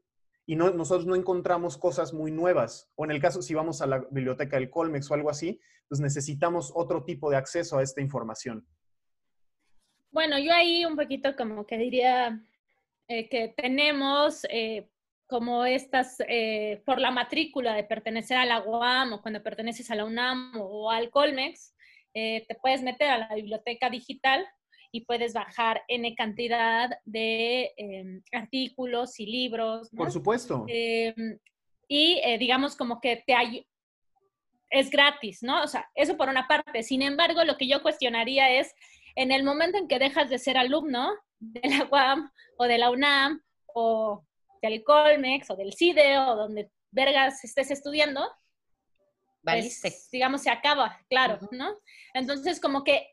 [0.46, 2.90] Y no, nosotros no encontramos cosas muy nuevas.
[2.94, 6.00] O en el caso, si vamos a la biblioteca del Colmex o algo así, pues
[6.00, 8.66] necesitamos otro tipo de acceso a esta información.
[10.12, 12.38] Bueno, yo ahí un poquito como que diría
[13.08, 14.88] eh, que tenemos eh,
[15.26, 19.94] como estas, eh, por la matrícula de pertenecer a la UAM o cuando perteneces a
[19.94, 21.74] la UNAM o al Colmex,
[22.12, 24.46] te puedes meter a la biblioteca digital
[24.90, 29.88] y puedes bajar N cantidad de em, artículos y libros.
[29.96, 30.66] Por supuesto.
[30.68, 31.38] Em,
[31.88, 33.66] y digamos como que te hay,
[34.68, 35.62] es gratis, ¿no?
[35.62, 36.82] O sea, eso por una parte.
[36.82, 38.74] Sin embargo, lo que yo cuestionaría es,
[39.16, 42.90] en el momento en que dejas de ser alumno de la UAM o de la
[42.90, 43.42] UNAM
[43.74, 44.24] o
[44.62, 48.28] del Colmex o del CIDE o donde vergas estés estudiando,
[49.42, 51.74] pues, digamos, se acaba, claro, ¿no?
[52.14, 53.12] Entonces, como que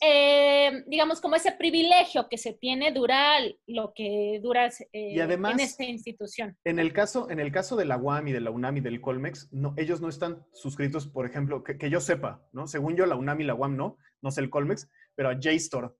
[0.00, 5.84] eh, digamos, como ese privilegio que se tiene dura lo que dura eh, en esta
[5.84, 6.56] institución.
[6.64, 9.00] En el, caso, en el caso de la UAM y de la UNAM y del
[9.00, 12.66] Colmex, no, ellos no están suscritos, por ejemplo, que, yo sepa, ¿no?
[12.66, 15.96] Según yo, la UNAM y la UAM no, no sé el Colmex, pero a JSTOR,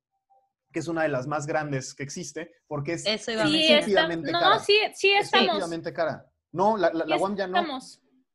[0.73, 4.51] que es una de las más grandes que existe, porque es estúpidamente cara.
[4.51, 5.47] No, sí, sí estamos.
[5.47, 6.31] Estúpidamente cara.
[6.53, 7.79] No, la, la, UAM ya no.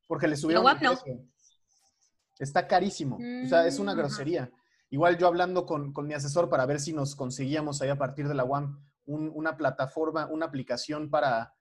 [0.07, 1.21] Porque le subieron el precio.
[2.39, 3.17] Está carísimo.
[3.17, 4.51] O sea, es una mm, grosería.
[4.89, 8.33] Igual yo hablando con, mi asesor para ver si nos conseguíamos ahí a partir de
[8.33, 11.53] la UAM una plataforma, una aplicación para,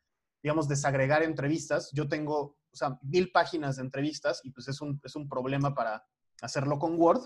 [0.43, 1.91] digamos, desagregar entrevistas.
[1.93, 5.75] Yo tengo, o sea, mil páginas de entrevistas y pues es un, es un problema
[5.75, 6.05] para
[6.43, 7.23] hacerlo con Word.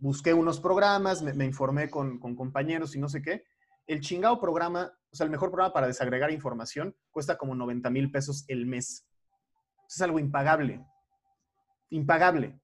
[0.00, 3.44] Busqué unos programas, me, informé con, con, compañeros y no sé qué.
[3.86, 8.10] El chingado programa, o sea, el mejor programa para desagregar información cuesta como 90 mil
[8.10, 9.06] pesos el mes.
[9.88, 10.84] Es algo impagable.
[11.90, 12.58] Impagable.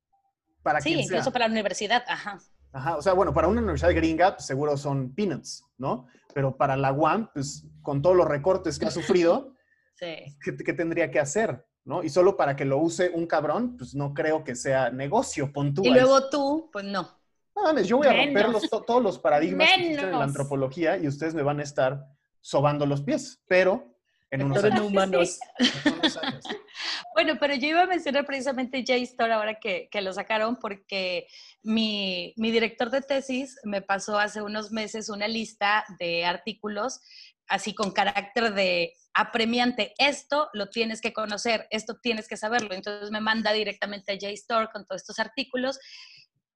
[0.62, 2.38] Para sí, incluso para la universidad, ajá.
[2.72, 6.06] Ajá, o sea, bueno, para una universidad gringa pues, seguro son peanuts, ¿no?
[6.34, 9.54] Pero para la UAM, pues con todos los recortes que ha sufrido,
[9.98, 11.64] ¿qué, tendría que hacer?
[11.84, 12.02] ¿no?
[12.02, 15.72] Y solo para que lo use un cabrón, pues no creo que sea negocio, pon
[15.82, 17.08] Y luego tú, pues no.
[17.56, 18.46] No, yo voy a romper
[18.86, 22.04] todos los paradigmas que existen en la antropología y ustedes me van a estar
[22.40, 23.96] sobando los pies, pero
[24.30, 24.80] en unos años.
[24.80, 25.38] humanos.
[27.14, 31.26] bueno, pero yo iba a mencionar precisamente JSTOR ahora que, que lo sacaron porque
[31.62, 37.00] mi, mi, director de tesis me pasó hace unos meses una lista de artículos
[37.48, 39.94] así con carácter de apremiante.
[39.98, 42.74] Esto lo tienes que conocer, esto tienes que saberlo.
[42.74, 45.78] Entonces me manda directamente a JSTOR con todos estos artículos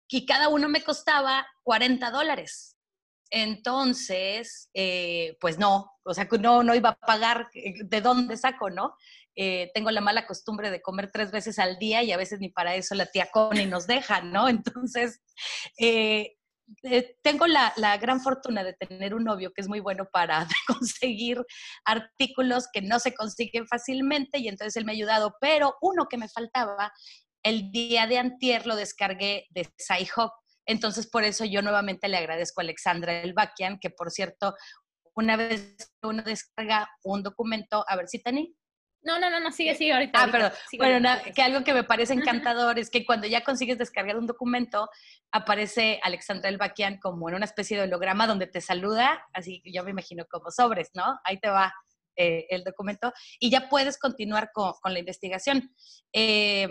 [0.09, 2.75] y cada uno me costaba 40 dólares.
[3.31, 8.71] Entonces, eh, pues no, o sea, no, no iba a pagar, eh, ¿de dónde saco,
[8.71, 8.95] no?
[9.35, 12.49] Eh, tengo la mala costumbre de comer tres veces al día y a veces ni
[12.49, 14.49] para eso la tía Connie nos deja, ¿no?
[14.49, 15.21] Entonces,
[17.21, 21.43] tengo la, la, gran fortuna de tener un novio que es muy bueno para conseguir
[21.85, 26.17] artículos que no se consiguen fácilmente y entonces él me ha ayudado, pero uno que
[26.17, 26.91] me faltaba
[27.43, 30.31] el día de antier lo descargué de Sci-Hub.
[30.65, 34.55] Entonces, por eso yo nuevamente le agradezco a Alexandra Elbakian, que por cierto,
[35.15, 38.53] una vez uno descarga un documento, a ver si Tani.
[39.01, 40.23] No, no, no, no, sigue, sigue ahorita.
[40.23, 40.51] Ah, perdón.
[40.77, 44.89] bueno, que algo que me parece encantador es que cuando ya consigues descargar un documento,
[45.31, 49.83] aparece Alexandra Elbakian como en una especie de holograma donde te saluda, así que yo
[49.85, 51.17] me imagino como sobres, ¿no?
[51.23, 51.73] Ahí te va
[52.17, 55.73] eh, el documento y ya puedes continuar con, la investigación.
[56.11, 56.67] Eh,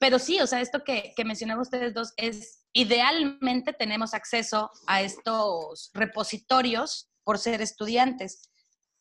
[0.00, 5.02] pero sí, o sea, esto que, que mencionaban ustedes dos es, idealmente tenemos acceso a
[5.02, 8.50] estos repositorios por ser estudiantes,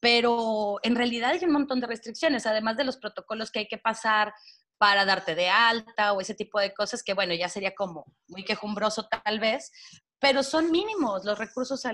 [0.01, 3.77] pero en realidad hay un montón de restricciones, además de los protocolos que hay que
[3.77, 4.33] pasar
[4.77, 8.43] para darte de alta o ese tipo de cosas que, bueno, ya sería como muy
[8.43, 9.71] quejumbroso tal vez,
[10.19, 11.93] pero son mínimos los recursos a,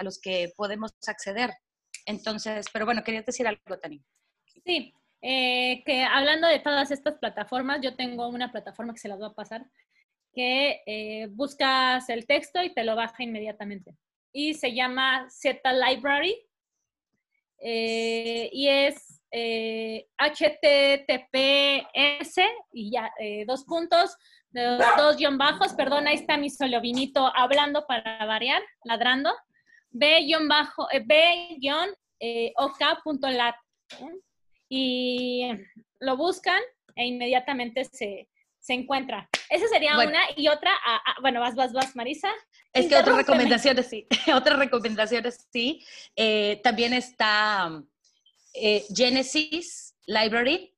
[0.00, 1.52] los que podemos acceder.
[2.06, 4.02] Entonces, pero bueno, quería decir algo, Tani.
[4.64, 9.18] Sí, eh, que hablando de todas estas plataformas, yo tengo una plataforma que se las
[9.18, 9.66] voy a pasar,
[10.32, 13.94] que eh, buscas el texto y te lo baja inmediatamente.
[14.32, 16.36] Y se llama Z Library.
[17.62, 19.20] Eh, y es
[20.18, 21.20] HTTPS
[22.72, 23.12] y ya,
[23.46, 24.16] dos puntos,
[24.50, 29.32] dos, guion bajos, perdón, ahí está mi solovinito hablando para variar, ladrando.
[29.92, 30.86] B-B-ok.lat
[34.70, 35.50] y
[35.98, 36.60] lo buscan
[36.94, 38.28] e inmediatamente se,
[38.68, 39.28] encuentra.
[39.50, 42.30] Esa sería una y otra, ah, ah, bueno, vas, vas, vas, Marisa.
[42.72, 45.84] Es que otras recomendaciones sí, otras recomendaciones sí.
[46.14, 47.82] Eh, también está
[48.54, 50.72] eh, Genesis Library.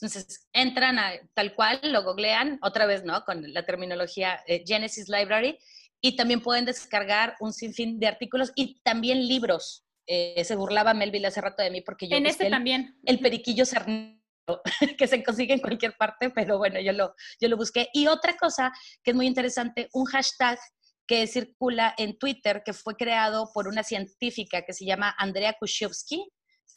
[0.00, 3.22] Entonces, entran a, tal cual, lo googlean, otra vez, ¿no?
[3.24, 5.58] Con la terminología eh, Genesis Library.
[6.00, 9.85] Y también pueden descargar un sinfín de artículos y también libros.
[10.06, 12.16] Eh, se burlaba Melville hace rato de mí porque yo...
[12.16, 12.98] En este también.
[13.04, 14.16] El periquillo cernero
[14.98, 17.88] que se consigue en cualquier parte, pero bueno, yo lo, yo lo busqué.
[17.92, 20.58] Y otra cosa que es muy interesante, un hashtag
[21.06, 26.28] que circula en Twitter, que fue creado por una científica que se llama Andrea Kushevsky,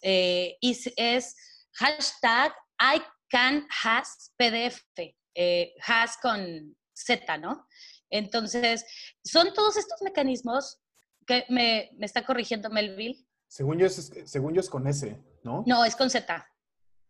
[0.01, 1.35] eh, y es
[1.73, 4.81] hashtag I can has PDF,
[5.35, 7.67] eh, has con Z, ¿no?
[8.09, 8.85] Entonces,
[9.23, 10.79] son todos estos mecanismos
[11.29, 13.23] que me, está corrigiendo Melville.
[13.47, 15.63] Según yo, es, según yo es con S, ¿no?
[15.67, 16.45] No, es con Z.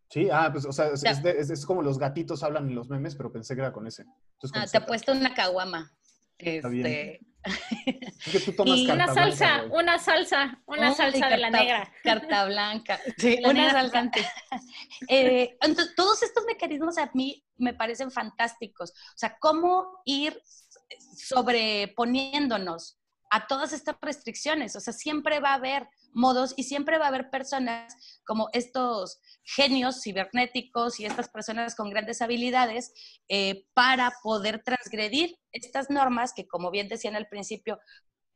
[0.10, 3.56] Sí, ah, pues, o sea, es, como los gatitos hablan en los memes, pero pensé
[3.56, 4.04] que era con S.
[4.54, 5.92] ah, te ha puesto una caguama.
[6.38, 7.20] Este...
[8.32, 11.90] que tú tomas y una salsa, una salsa, una salsa de la negra.
[12.04, 13.00] Carta blanca.
[13.18, 14.12] Sí, una salsa.
[15.08, 18.92] eh, entonces, todos estos mecanismos a mí me parecen fantásticos.
[18.92, 20.38] O sea, cómo ir
[21.16, 22.99] sobreponiéndonos
[23.30, 24.76] a todas estas restricciones.
[24.76, 29.20] O sea, siempre va a haber modos y siempre va a haber personas como estos
[29.44, 32.94] genios cibernéticos y estas personas con grandes habilidades
[33.28, 37.80] eh, para poder transgredir estas normas que, como bien decían al principio,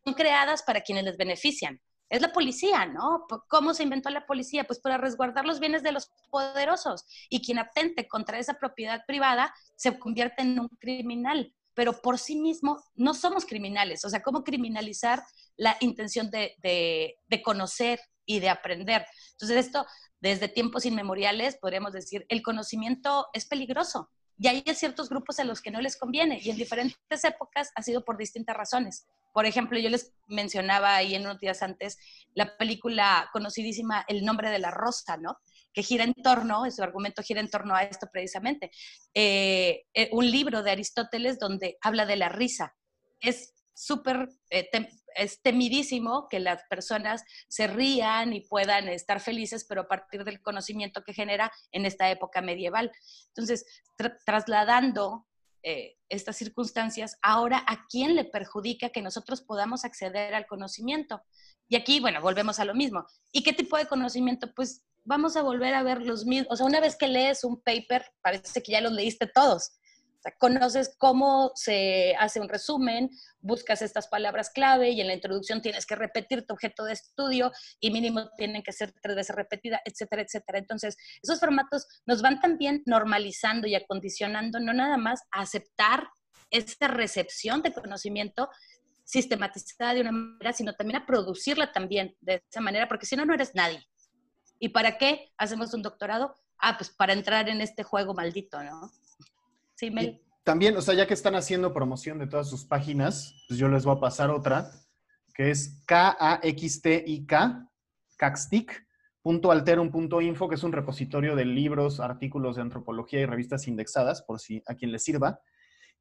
[0.03, 1.81] son creadas para quienes les benefician.
[2.09, 3.25] Es la policía, ¿no?
[3.47, 4.65] ¿Cómo se inventó la policía?
[4.65, 7.05] Pues para resguardar los bienes de los poderosos.
[7.29, 12.35] Y quien atente contra esa propiedad privada se convierte en un criminal pero por sí
[12.35, 14.05] mismo no somos criminales.
[14.05, 15.23] O sea, ¿cómo criminalizar
[15.55, 19.05] la intención de, de, conocer y de aprender?
[19.31, 19.85] Entonces, esto,
[20.19, 24.09] desde tiempos inmemoriales, podríamos decir, el conocimiento es peligroso.
[24.39, 27.83] Y hay ciertos grupos a los que no les conviene y en diferentes épocas ha
[27.83, 29.05] sido por distintas razones.
[29.31, 31.97] Por ejemplo, yo les mencionaba ahí en unos días antes
[32.33, 35.37] la película conocidísima El nombre de la rosa, ¿no?
[35.73, 38.71] Que gira en torno, su argumento gira en torno a esto precisamente.
[39.13, 42.75] Eh, eh, un libro de Aristóteles donde habla de la risa.
[43.19, 44.69] Es súper, eh,
[45.41, 51.03] temidísimo que las personas se rían y puedan estar felices, pero a partir del conocimiento
[51.03, 52.91] que genera en esta época medieval.
[53.27, 53.65] Entonces,
[54.25, 55.27] trasladando
[56.09, 61.21] estas circunstancias, ahora a quién le perjudica que nosotros podamos acceder al conocimiento.
[61.69, 63.05] Y aquí, bueno, volvemos a lo mismo.
[63.31, 64.53] ¿Y qué tipo de conocimiento?
[64.53, 66.47] Pues vamos a volver a ver los mismos.
[66.51, 69.73] O sea, una vez que lees un paper, parece que ya los leíste todos.
[70.39, 73.09] Conoces cómo se hace un resumen,
[73.41, 77.51] buscas estas palabras clave y en la introducción tienes que repetir tu objeto de estudio
[77.81, 80.59] y mínimo tienen que ser tres veces repetida, etcétera, etcétera.
[80.59, 86.07] Entonces, esos formatos nos van también normalizando y acondicionando no nada más a aceptar
[86.49, 88.47] esta recepción de conocimiento
[89.03, 93.25] sistematizada de una manera, sino también a producirla también de esa manera, porque si no,
[93.25, 93.85] no eres nadie.
[94.63, 96.35] ¿Y para qué hacemos un doctorado?
[96.57, 98.89] Ah, pues para entrar en este juego maldito, ¿no?
[99.75, 100.21] Sí, Mel.
[100.45, 103.83] también, o sea, ya que están haciendo promoción de todas sus páginas, pues yo les
[103.83, 104.71] voy a pasar otra,
[105.33, 107.69] que es K-A-X-T-I-K,
[108.15, 108.87] Caxtic,
[109.25, 114.63] .alterum.info, que es un repositorio de libros, artículos de antropología y revistas indexadas, por si
[114.65, 115.41] a quien le sirva.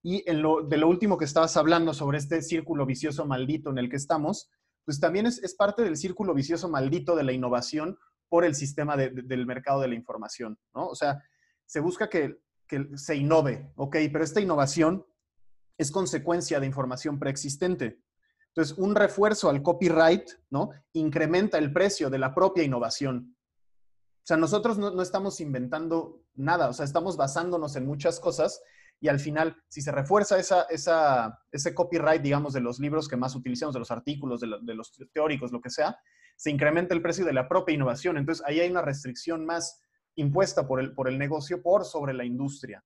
[0.05, 3.79] Y en lo, de lo último que estabas hablando sobre este círculo vicioso maldito en
[3.79, 4.53] el que estamos,
[4.85, 7.99] pues también es, es parte del círculo vicioso maldito de la innovación
[8.33, 10.87] por el sistema del mercado de la información, ¿no?
[10.87, 11.23] O sea,
[11.67, 13.95] se busca que, que se innove, ¿ok?
[14.11, 15.05] Pero esta innovación
[15.77, 18.01] es consecuencia de información preexistente.
[18.49, 20.71] Entonces, un refuerzo al copyright, ¿no?
[20.95, 23.37] Incrementa el precio de la propia innovación.
[24.23, 28.63] O sea, nosotros no, estamos inventando nada, o sea, estamos basándonos en muchas cosas
[28.99, 33.35] y al final, si se refuerza esa, ese copyright, digamos, de los libros que más
[33.35, 35.99] utilizamos, de los artículos, de, los teóricos, lo que sea,
[36.43, 38.19] se incrementa el precio de la propia innovación.
[38.19, 39.81] Entonces, ahí hay una restricción más
[40.17, 42.85] impuesta por el, por el negocio por sobre la industria.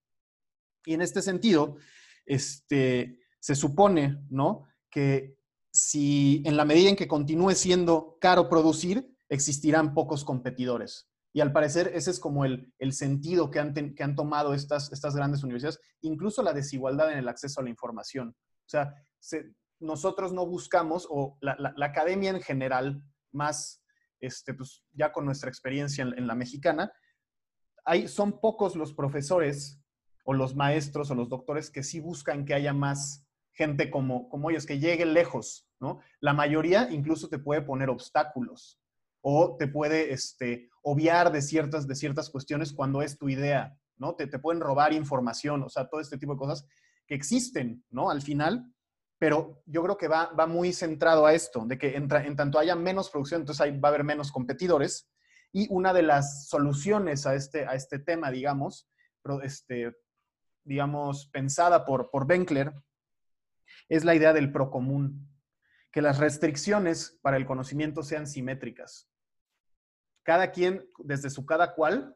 [0.84, 1.78] Y en este sentido,
[2.26, 4.66] este, se supone, ¿no?
[4.90, 5.38] Que
[5.72, 11.08] si en la medida en que continúe siendo caro producir, existirán pocos competidores.
[11.32, 15.16] Y al parecer ese es como el, sentido que han, que han tomado estas, estas
[15.16, 18.36] grandes universidades, incluso la desigualdad en el acceso a la información.
[18.36, 18.92] O sea,
[19.80, 23.02] nosotros no buscamos, o la, academia en general,
[23.36, 23.82] más
[24.20, 26.92] este, pues, ya con nuestra experiencia en, la mexicana,
[27.84, 29.80] hay, son pocos los profesores
[30.24, 34.50] o los maestros o los doctores que sí buscan que haya más gente como, como
[34.50, 36.00] ellos, que lleguen lejos, ¿no?
[36.20, 38.80] La mayoría incluso te puede poner obstáculos
[39.20, 44.14] o te puede este, obviar de ciertas, de ciertas cuestiones cuando es tu idea, ¿no?
[44.14, 46.66] Te, te pueden robar información, o sea, todo este tipo de cosas
[47.06, 48.10] que existen, ¿no?
[48.10, 48.72] Al final,
[49.18, 52.76] pero yo creo que va, va muy centrado a esto, de que en, tanto haya
[52.76, 55.08] menos producción, entonces ahí va a haber menos competidores.
[55.52, 58.88] Y una de las soluciones a este, a este tema, digamos,
[59.42, 59.96] este,
[60.64, 62.72] digamos, pensada por, por Benkler,
[63.88, 65.28] es la idea del procomún
[65.90, 69.08] que las restricciones para el conocimiento sean simétricas.
[70.24, 72.15] Cada quien desde su cada cual,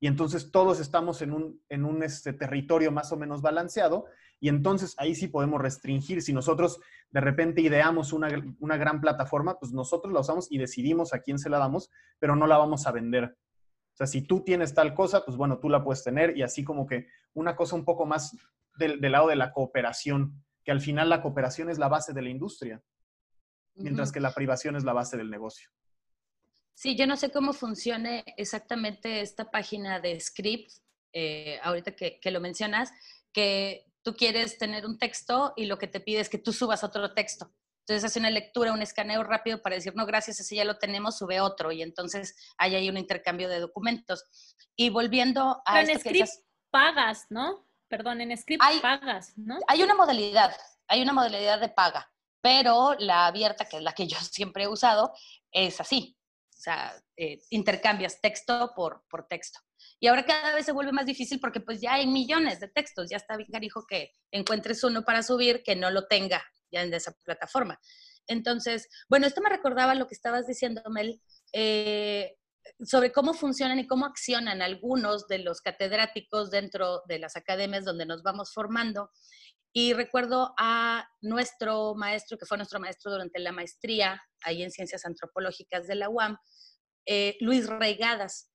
[0.00, 4.06] y entonces todos estamos en un, en un este, territorio más o menos balanceado,
[4.38, 6.20] y entonces ahí sí podemos restringir.
[6.22, 6.78] Si nosotros
[7.10, 8.28] de repente ideamos una,
[8.58, 12.36] una gran plataforma, pues nosotros la usamos y decidimos a quién se la damos, pero
[12.36, 13.24] no la vamos a vender.
[13.24, 16.62] O sea, si tú tienes tal cosa, pues bueno, tú la puedes tener y así
[16.62, 18.36] como que una cosa un poco más
[18.76, 22.20] del, del lado de la cooperación, que al final la cooperación es la base de
[22.20, 22.82] la industria
[23.76, 25.70] mientras que la privación es la base del negocio.
[26.76, 30.70] Sí, yo no sé cómo funcione exactamente esta página de script,
[31.14, 32.92] eh, ahorita que, lo mencionas,
[33.32, 36.84] que tú quieres tener un texto y lo que te pide es que tú subas
[36.84, 37.50] otro texto.
[37.80, 41.16] Entonces hace una lectura, un escaneo rápido para decir, no, gracias, ese ya lo tenemos,
[41.16, 41.72] sube otro.
[41.72, 44.24] Y entonces ahí hay un intercambio de documentos.
[44.76, 45.72] Y volviendo a...
[45.72, 46.28] Pero en script
[46.70, 47.66] pagas, ¿no?
[47.88, 49.58] Perdón, en script pagas, ¿no?
[49.68, 50.54] Hay una modalidad,
[50.88, 52.12] hay una modalidad de paga
[52.46, 55.12] pero la abierta, que es la que yo siempre he usado,
[55.50, 56.15] es así.
[56.66, 59.60] Sea, eh, intercambias texto por, por texto.
[60.00, 63.08] Y ahora cada vez se vuelve más difícil porque pues ya hay millones de textos.
[63.08, 66.92] Ya está bien carijo que encuentres uno para subir que no lo tenga ya en
[66.92, 67.78] esa plataforma.
[68.26, 72.36] Entonces, bueno, esto me recordaba lo que estabas diciendo, Mel, eh,
[72.84, 78.06] sobre cómo funcionan y cómo accionan algunos de los catedráticos dentro de las academias donde
[78.06, 79.12] nos vamos formando.
[79.78, 85.04] Y recuerdo a nuestro maestro, que fue nuestro maestro durante la maestría ahí en Ciencias
[85.04, 86.38] Antropológicas de la UAM,
[87.04, 88.50] eh, Luis Reigadas,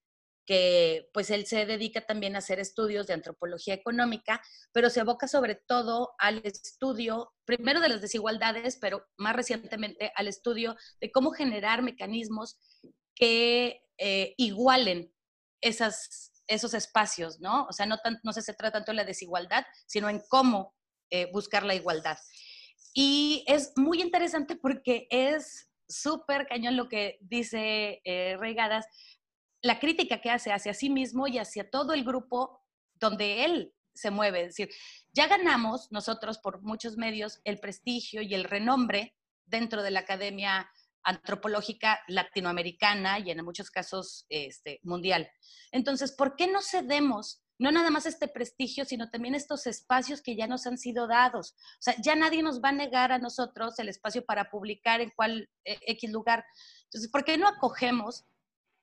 [0.47, 5.27] que pues él se dedica también a hacer estudios de antropología económica, pero se aboca
[5.27, 11.29] sobre todo al estudio, primero de las desigualdades, pero más recientemente al estudio de cómo
[11.29, 12.57] generar mecanismos
[13.13, 15.13] que eh, igualen
[15.62, 17.67] esas, esos espacios, ¿no?
[17.67, 20.73] O sea, no, no se trata tanto de la desigualdad, sino en cómo
[21.12, 22.17] eh, buscar la igualdad.
[22.93, 28.86] Y es muy interesante porque es súper cañón lo que dice eh, Regadas,
[29.62, 32.60] la crítica que hace hacia sí mismo y hacia todo el grupo
[32.95, 34.41] donde él se mueve.
[34.41, 34.69] Es decir,
[35.13, 40.69] ya ganamos nosotros por muchos medios el prestigio y el renombre dentro de la Academia
[41.04, 45.30] Antropológica Latinoamericana y en muchos casos este, mundial.
[45.71, 50.36] Entonces, ¿por qué no cedemos no nada más este prestigio, sino también estos espacios que
[50.36, 51.54] ya nos han sido dados.
[51.54, 55.12] O sea, ya nadie nos va a negar a nosotros el espacio para publicar en
[55.15, 56.43] cuál eh, X lugar.
[56.86, 58.26] Entonces, ¿por qué no acogemos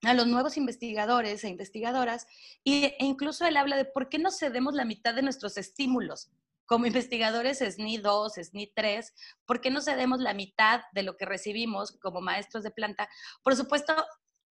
[0.02, 2.28] a los nuevos investigadores e investigadoras?
[2.62, 6.30] Y, e incluso él habla de por qué no cedemos la mitad de nuestros estímulos.
[6.64, 9.12] Como investigadores SNI 2, SNI 3,
[9.44, 13.08] ¿por qué no cedemos la mitad de lo que recibimos como maestros de planta?
[13.42, 13.92] Por supuesto,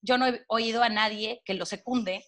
[0.01, 2.25] yo no he oído a nadie que lo secunde,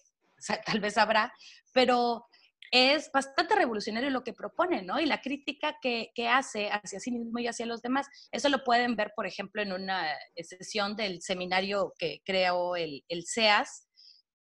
[0.66, 1.32] tal vez habrá,
[1.72, 2.26] pero
[2.70, 5.00] es bastante revolucionario lo que propone, ¿no?
[5.00, 8.06] Y la crítica que, hace hacia sí mismo y hacia los demás.
[8.30, 13.24] Eso lo pueden ver, por ejemplo, en una sesión del seminario que creó el, el
[13.26, 13.88] CEAS,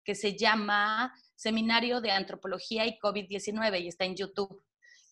[0.04, 4.62] que se llama Seminario de Antropología y COVID-19 y está en YouTube.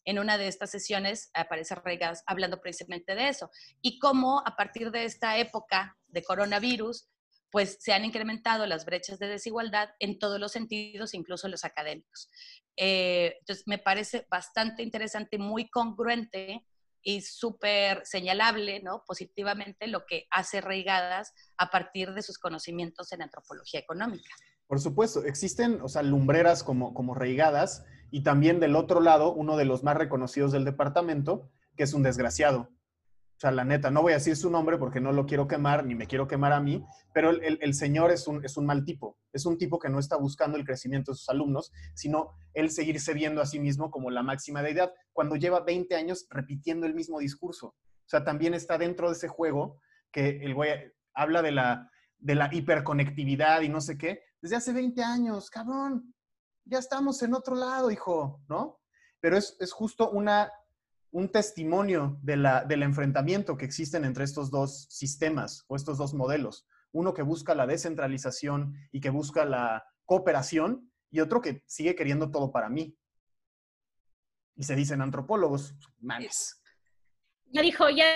[0.04, 3.50] En una de estas sesiones aparece Regas hablando precisamente de eso
[3.82, 7.08] y cómo a partir de esta época de coronavirus,
[7.50, 12.30] pues se han incrementado las brechas de desigualdad en todos los sentidos, incluso los académicos.
[12.76, 16.64] Eh, entonces, me parece bastante interesante, muy congruente
[17.02, 19.02] y súper señalable, ¿no?
[19.06, 24.28] Positivamente lo que hace Reigadas a partir de sus conocimientos en antropología económica.
[24.66, 29.56] Por supuesto, existen, o sea, lumbreras como, como reigadas y también del otro lado, uno
[29.56, 32.68] de los más reconocidos del departamento, que es un desgraciado.
[33.38, 35.86] O sea, la neta, no voy a decir su nombre porque no lo quiero quemar,
[35.86, 36.84] ni me quiero quemar a mí,
[37.14, 39.16] pero el, señor es un, es un mal tipo.
[39.32, 43.14] Es un tipo que no está buscando el crecimiento de sus alumnos, sino él seguirse
[43.14, 47.20] viendo a sí mismo como la máxima deidad, cuando lleva 20 años repitiendo el mismo
[47.20, 47.68] discurso.
[47.68, 49.80] O sea, también está dentro de ese juego
[50.10, 50.72] que el güey
[51.14, 56.12] habla de la, de la hiperconectividad y no sé qué, desde hace 20 años, cabrón,
[56.64, 58.80] ya estamos en otro lado, hijo, ¿no?
[59.20, 60.52] Pero es, justo una,
[61.10, 66.14] un testimonio de la, del enfrentamiento que existen entre estos dos sistemas o estos dos
[66.14, 66.66] modelos.
[66.92, 72.30] Uno que busca la descentralización y que busca la cooperación y otro que sigue queriendo
[72.30, 72.96] todo para mí.
[74.56, 76.60] Y se dicen antropólogos, manes.
[77.46, 78.06] Ya dijo, ya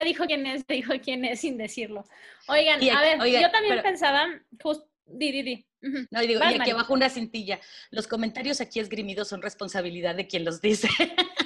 [0.00, 2.04] dijo quién es, dijo quién es sin decirlo.
[2.48, 4.26] Oigan, a ver, yo también pensaba,
[4.62, 5.66] justo, Di, di, di.
[6.10, 7.60] No, digo, y aquí abajo una cintilla.
[7.90, 10.88] Los comentarios aquí esgrimidos son responsabilidad de quien los dice.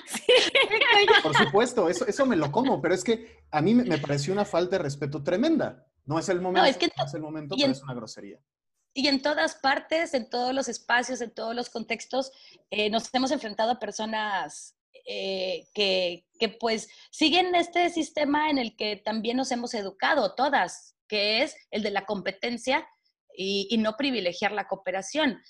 [1.23, 4.45] Por supuesto, eso, eso me lo como, pero es que a mí me pareció una
[4.45, 5.87] falta de respeto tremenda.
[6.05, 8.39] No es el momento, no, es, que es el momento, pero es una grosería.
[8.95, 12.33] Y en todas partes, en todos los espacios, en todos los contextos,
[12.71, 14.75] eh, nos hemos enfrentado a personas
[15.07, 20.97] eh, que, que pues siguen este sistema en el que también nos hemos educado todas,
[21.07, 22.89] que es el de la competencia
[23.39, 25.41] y, no privilegiar la cooperación.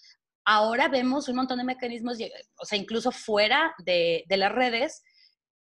[0.44, 2.18] Ahora vemos un montón de mecanismos,
[2.58, 5.02] o sea, incluso fuera de, las redes,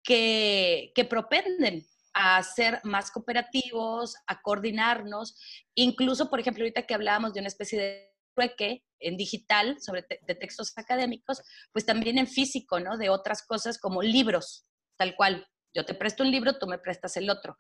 [0.05, 5.37] que, que propenden a ser más cooperativos, a coordinarnos,
[5.75, 10.35] incluso, por ejemplo, ahorita que hablábamos de una especie de trueque en digital sobre de
[10.35, 11.43] textos académicos,
[11.73, 12.97] pues también en físico, ¿no?
[12.97, 15.47] De otras cosas como libros, tal cual.
[15.75, 17.57] Yo te presto un libro, tú me prestas el otro.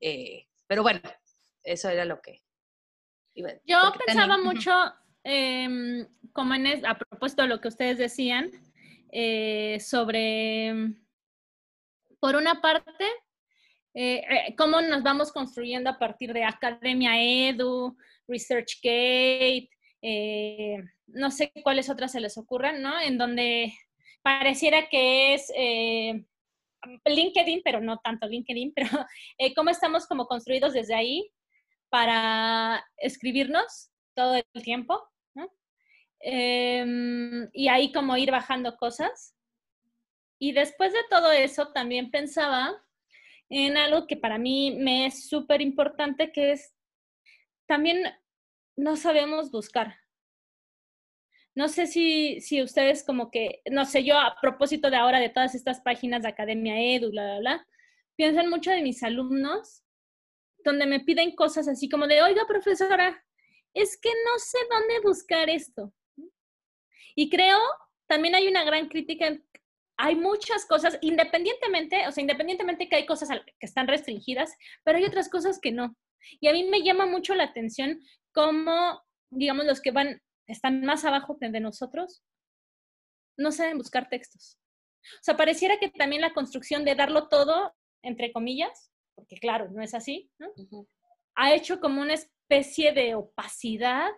[0.00, 1.00] Eh, pero bueno,
[1.62, 2.42] eso era lo que,
[3.34, 4.70] yo pensaba mucho,
[5.24, 8.50] em, como en a propósito de lo que ustedes decían,
[9.10, 10.94] eh, sobre,
[12.24, 13.04] por una parte,
[13.92, 19.68] eh, eh, cómo nos vamos construyendo a partir de Academia Edu, ResearchGate,
[21.08, 22.98] no sé cuáles otras se les ocurran, ¿no?
[22.98, 23.74] En donde
[24.22, 25.52] pareciera que es
[27.04, 28.88] LinkedIn, pero no tanto LinkedIn, pero
[29.54, 31.30] cómo estamos como construidos desde ahí
[31.90, 34.98] para escribirnos todo el tiempo,
[36.20, 39.34] em, y ahí como ir bajando cosas.
[40.38, 42.82] Y después de todo eso, también pensaba
[43.48, 46.74] en algo que para mí me es súper importante, que es
[47.66, 48.02] también
[48.76, 49.96] no sabemos buscar.
[51.54, 55.28] No sé si, si ustedes como que, no sé, yo a propósito de ahora de
[55.28, 57.68] todas estas páginas de Academia Edu, bla, bla, bla,
[58.16, 59.84] piensan mucho de mis alumnos
[60.64, 63.24] donde me piden cosas así como de, oiga, profesora,
[63.74, 65.92] es que no sé dónde buscar esto.
[67.14, 67.58] Y creo,
[68.06, 69.38] también hay una gran crítica,
[69.96, 75.04] hay muchas cosas, independientemente, o sea, independientemente que hay cosas que están restringidas, pero hay
[75.04, 75.96] otras cosas que no.
[76.40, 78.00] Y a mí me llama mucho la atención
[78.32, 82.22] cómo, digamos, los que van, están más abajo que de nosotros,
[83.36, 84.58] no saben buscar textos.
[85.20, 89.82] O sea, pareciera que también la construcción de darlo todo, entre comillas, porque claro, no
[89.82, 90.48] es así, ¿no?
[91.36, 94.10] ha hecho como una especie de opacidad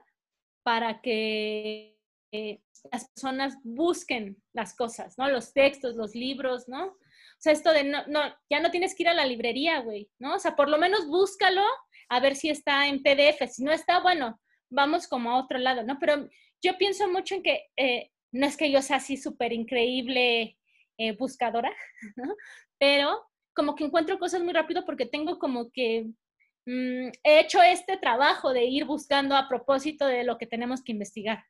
[0.63, 1.96] para que
[2.33, 2.61] eh,
[2.93, 5.29] las personas busquen las cosas, ¿no?
[5.29, 6.87] Los textos, los libros, ¿no?
[6.87, 8.21] O sea, esto de no, no,
[8.51, 10.35] ya no tienes que ir a la librería, güey, ¿no?
[10.35, 11.63] O sea, por lo menos búscalo
[12.09, 13.47] a ver si está en PDF.
[13.51, 15.99] Si no está, bueno, vamos como a otro lado, ¿no?
[15.99, 16.29] Pero
[16.63, 20.59] yo pienso mucho en que eh, no es que yo sea así súper increíble
[20.99, 21.73] eh, buscadora,
[22.17, 22.35] ¿no?
[22.79, 26.07] Pero como que encuentro cosas muy rápido porque tengo como que
[26.67, 30.93] mm, he hecho este trabajo de ir buscando a propósito de lo que tenemos que
[30.93, 31.45] investigar.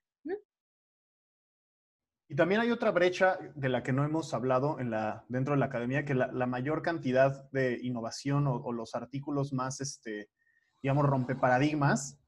[2.28, 5.60] Y también hay otra brecha de la que no hemos hablado en la, dentro de
[5.60, 10.28] la academia, que la, mayor cantidad de innovación o, los artículos más, este,
[10.82, 12.18] digamos, rompe paradigmas,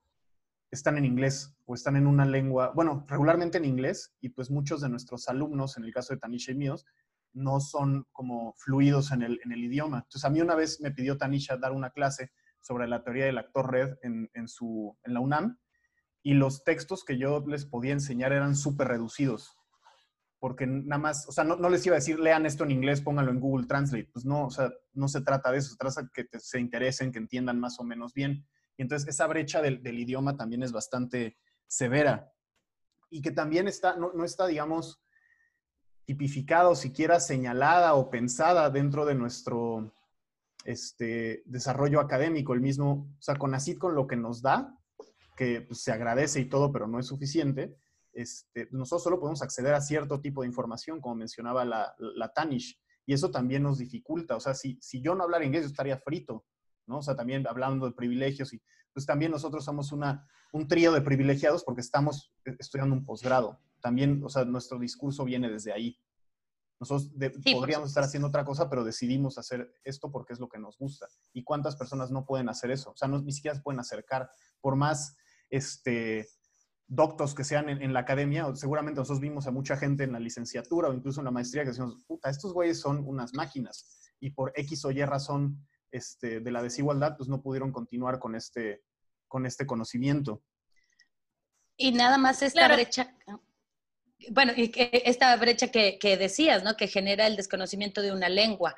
[0.70, 4.80] están en inglés o están en una lengua, bueno, regularmente en inglés, y pues muchos
[4.82, 6.86] de nuestros alumnos, en el caso de Tanisha y míos,
[7.32, 9.98] no son como fluidos en el, idioma.
[9.98, 12.30] Entonces, a mí una vez me pidió Tanisha dar una clase
[12.60, 15.58] sobre la teoría del actor red en, en la UNAM,
[16.22, 19.57] y los textos que yo les podía enseñar eran súper reducidos,
[20.38, 23.00] porque nada más, o sea, no, no, les iba a decir, lean esto en inglés,
[23.00, 26.02] pónganlo en Google Translate, pues no, o sea, no se trata de eso, se trata
[26.02, 28.46] de que se interesen, que entiendan más o menos bien.
[28.76, 31.36] Y entonces esa brecha del, del idioma también es bastante
[31.66, 32.32] severa
[33.10, 35.00] y que también está, no, no está, digamos,
[36.04, 39.92] tipificada o siquiera señalada o pensada dentro de nuestro
[40.64, 42.54] este, desarrollo académico.
[42.54, 44.78] El mismo, o sea, con así con lo que nos da,
[45.36, 47.76] que pues, se agradece y todo, pero no es suficiente,
[48.18, 52.76] este, nosotros solo podemos acceder a cierto tipo de información, como mencionaba la, la Tanish,
[53.06, 54.34] y eso también nos dificulta.
[54.34, 56.44] O sea, si, si yo no hablara inglés, yo estaría frito,
[56.86, 56.98] ¿no?
[56.98, 58.60] O sea, también hablando de privilegios, y
[58.92, 63.60] pues también nosotros somos una, un trío de privilegiados porque estamos eh, estudiando un posgrado.
[63.80, 65.96] También, o sea, nuestro discurso viene desde ahí.
[66.80, 70.48] Nosotros de, sí, podríamos estar haciendo otra cosa, pero decidimos hacer esto porque es lo
[70.48, 71.06] que nos gusta.
[71.32, 72.90] ¿Y cuántas personas no pueden hacer eso?
[72.90, 74.28] O sea, no, ni siquiera se pueden acercar.
[74.60, 75.16] Por más
[75.50, 76.28] este,
[76.88, 80.20] doctos que sean en, en, la academia, seguramente nosotros vimos a mucha gente en la
[80.20, 84.30] licenciatura o incluso en la maestría que decimos, puta, estos güeyes son unas máquinas y
[84.30, 88.82] por X o Y razón este, de la desigualdad, pues no pudieron continuar con este,
[89.26, 90.42] con este conocimiento.
[91.76, 92.74] Y nada más esta claro.
[92.74, 93.14] brecha,
[94.30, 96.76] bueno, y esta brecha que, que, decías, ¿no?
[96.76, 98.74] Que genera el desconocimiento de una lengua.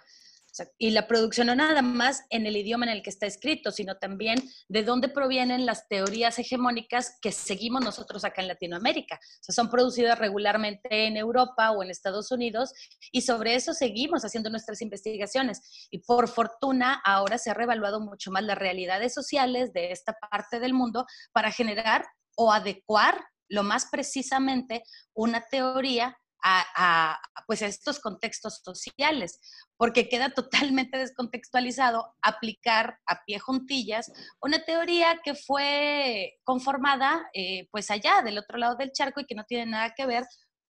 [0.78, 3.96] Y la producción no nada más en el idioma en el que está escrito, sino
[3.96, 4.38] también
[4.68, 9.18] de dónde provienen las teorías hegemónicas que seguimos nosotros acá en Latinoamérica.
[9.48, 12.72] O son producidas regularmente en Europa o en Estados Unidos
[13.12, 15.88] y sobre eso seguimos haciendo nuestras investigaciones.
[15.90, 20.60] Y por fortuna ahora se ha revaluado mucho más las realidades sociales de esta parte
[20.60, 22.04] del mundo para generar
[22.36, 24.82] o adecuar lo más precisamente
[25.12, 29.40] una teoría a, pues estos contextos sociales,
[29.76, 34.10] porque queda totalmente descontextualizado aplicar a pie juntillas
[34.40, 39.34] una teoría que fue conformada eh, pues allá del otro lado del charco y que
[39.34, 40.24] no tiene nada que ver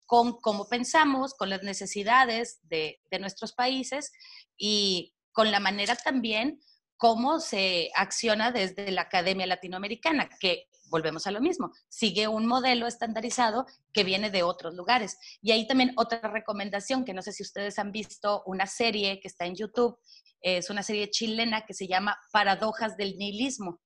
[0.07, 4.13] con cómo pensamos, con las necesidades de, de nuestros países
[4.57, 6.61] y con la manera también
[6.97, 12.87] cómo se acciona desde la Academia Latinoamericana, que volvemos a lo mismo, sigue un modelo
[12.87, 15.19] estandarizado que viene de otros lugares.
[15.43, 19.29] Y ahí también otra recomendación, que no sé si ustedes han visto una serie que
[19.29, 19.99] está en YouTube,
[20.41, 23.81] es una serie chilena que se llama Paradojas del Nihilismo.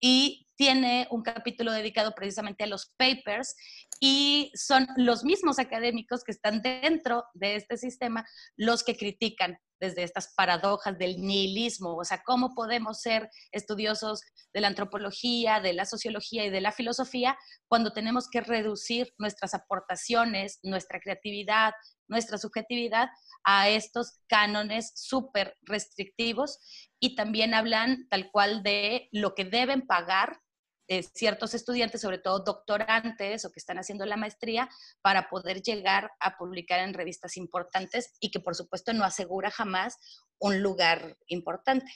[0.00, 3.54] Y tiene un capítulo dedicado precisamente a los papers
[4.00, 8.24] y son los mismos académicos que están dentro de este sistema
[8.56, 14.22] los que critican desde estas paradojas del nihilismo, o sea, cómo podemos ser estudiosos
[14.52, 17.36] de la antropología, de la sociología y de la filosofía
[17.68, 21.72] cuando tenemos que reducir nuestras aportaciones, nuestra creatividad,
[22.08, 23.08] nuestra subjetividad
[23.44, 26.58] a estos cánones súper restrictivos
[27.00, 30.40] y también hablan tal cual de lo que deben pagar
[30.88, 34.70] eh, ciertos estudiantes, sobre todo doctorantes o que están haciendo la maestría,
[35.02, 39.98] para poder llegar a publicar en revistas importantes y que por supuesto no asegura jamás
[40.38, 41.92] un lugar importante.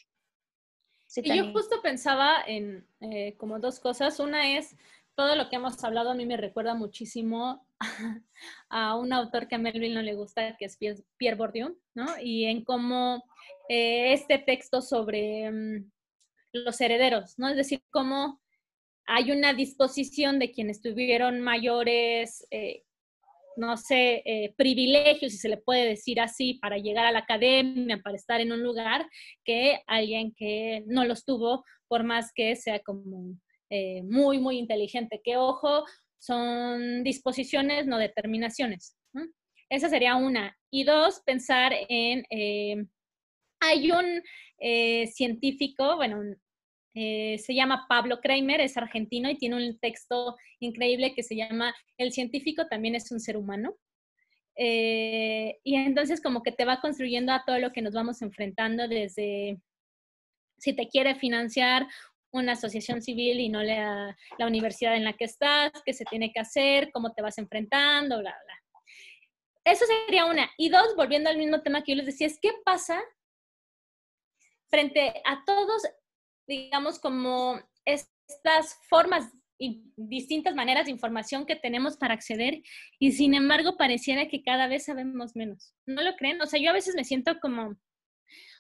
[1.06, 4.20] Sí, y yo justo pensaba en eh, como dos cosas.
[4.20, 4.76] Una es,
[5.14, 7.66] todo lo que hemos hablado a mí me recuerda muchísimo
[8.68, 10.78] a, un autor que a Melville no le gusta, que es
[11.16, 12.08] Pierre Bourdieu, ¿no?
[12.20, 13.24] Y en cómo
[13.70, 15.90] eh, este texto sobre um,
[16.52, 17.48] los herederos, ¿no?
[17.48, 18.41] Es decir, cómo
[19.06, 22.82] hay una disposición de quienes tuvieron mayores, eh,
[23.56, 28.00] no sé, eh, privilegios, si se le puede decir así, para llegar a la academia,
[28.02, 29.06] para estar en un lugar,
[29.44, 33.36] que alguien que no los tuvo, por más que sea como
[33.68, 35.20] eh, muy, muy inteligente.
[35.22, 35.84] Que ojo,
[36.18, 38.96] son disposiciones, no determinaciones.
[39.68, 40.56] Esa sería una.
[40.70, 42.24] Y dos, pensar en...
[42.30, 42.84] Eh,
[43.60, 44.22] hay un
[44.58, 46.20] eh, científico, bueno,
[46.94, 51.74] eh, se llama Pablo Kramer, es argentino y tiene un texto increíble que se llama
[51.96, 53.74] El científico también es un ser humano.
[54.56, 58.86] Eh, y entonces como que te va construyendo a todo lo que nos vamos enfrentando
[58.86, 59.58] desde
[60.58, 61.86] si te quiere financiar
[62.32, 66.32] una asociación civil y no la, la universidad en la que estás, qué se tiene
[66.32, 68.62] que hacer, cómo te vas enfrentando, bla, bla.
[69.64, 70.50] Eso sería una.
[70.58, 73.02] Y dos, volviendo al mismo tema que yo les decía, es qué pasa
[74.68, 75.82] frente a todos
[76.46, 82.62] digamos, como estas formas y distintas maneras de información que tenemos para acceder
[82.98, 85.72] y sin embargo pareciera que cada vez sabemos menos.
[85.86, 86.40] ¿No lo creen?
[86.42, 87.76] O sea, yo a veces me siento como, O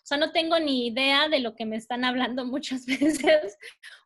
[0.04, 3.58] sea, no tengo ni idea de lo que me están hablando muchas veces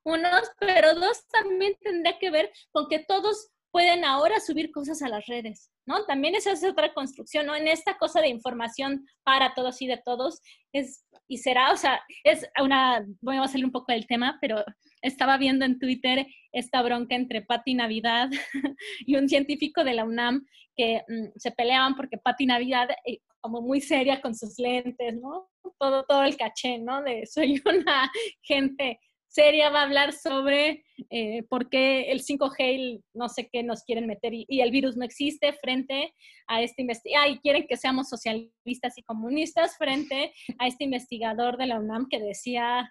[0.05, 5.09] unos, pero dos también tendría que ver con que todos pueden ahora subir cosas a
[5.11, 6.07] las redes, ¿no?
[6.07, 7.55] También esa es otra construcción, ¿no?
[7.55, 10.41] En esta cosa de información para todos y de todos,
[10.73, 14.65] es, y será, o sea, es una, voy a salir un poco del tema, pero
[15.03, 18.31] estaba viendo en Twitter esta bronca entre Patti Navidad
[19.01, 23.61] y un científico de la UNAM que mm, se peleaban porque Patti Navidad, eh, como
[23.61, 25.51] muy seria con sus lentes, ¿no?
[25.79, 27.03] Todo, todo el caché, ¿no?
[27.03, 28.11] De soy una
[28.41, 29.01] gente
[29.37, 34.07] seria, va a hablar sobre eh, por qué el 5G, no sé qué, nos quieren
[34.07, 36.15] meter y, el virus no existe frente
[36.47, 41.67] a este investigador, y quieren que seamos socialistas y comunistas frente a este investigador de
[41.67, 42.91] la UNAM que decía,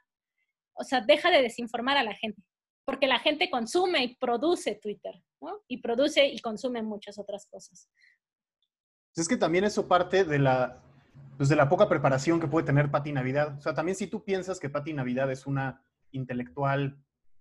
[0.73, 2.39] o sea, deja de desinformar a la gente,
[2.85, 5.63] porque la gente consume y produce Twitter, ¿no?
[5.67, 7.89] Y produce y consume muchas otras cosas.
[9.15, 10.83] Es que también eso parte de la,
[11.37, 13.57] pues de la poca preparación que puede tener Pati Navidad.
[13.57, 15.81] O sea, también si tú piensas que Pati Navidad es una
[16.15, 16.97] intelectual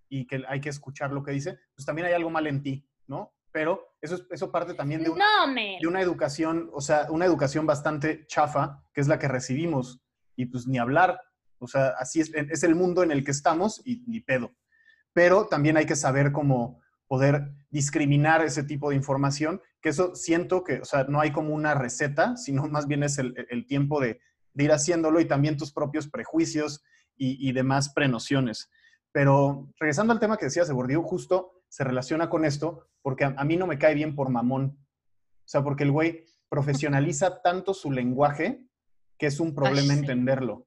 [0.09, 2.87] y que hay que escuchar lo que dice, pues también hay algo mal en ti,
[3.07, 3.33] ¿no?
[3.53, 5.11] Pero eso, eso parte también de,
[5.81, 10.03] de una educación, o sea, una educación bastante chafa, que es la que recibimos,
[10.37, 11.21] y pues ni hablar,
[11.59, 14.53] o sea, así es, es el mundo en el que estamos y ni pedo.
[15.13, 20.65] Pero también hay que saber cómo poder discriminar ese tipo de información, que eso siento
[20.65, 24.01] que, o sea, no hay como una receta, sino más bien es el, el tiempo
[24.01, 24.21] de,
[24.53, 26.83] de, ir haciéndolo y también tus propios prejuicios
[27.17, 28.71] y, y demás prenociones.
[29.13, 33.35] Pero regresando al tema que decías de Bourdieu, justo se relaciona con esto, porque a,
[33.37, 34.79] a mí no me cae bien por mamón.
[34.79, 38.67] O sea, porque el güey profesionaliza tanto su lenguaje
[39.19, 40.67] que es un problema entenderlo.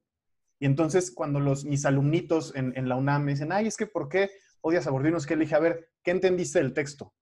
[0.58, 3.86] Y entonces cuando los, mis alumnitos en, en, la UNAM me dicen, ay, es que
[3.86, 4.30] ¿por qué
[4.60, 5.16] odias a Bourdieu?
[5.16, 7.14] Es que le dije, a ver, ¿qué entendiste del texto?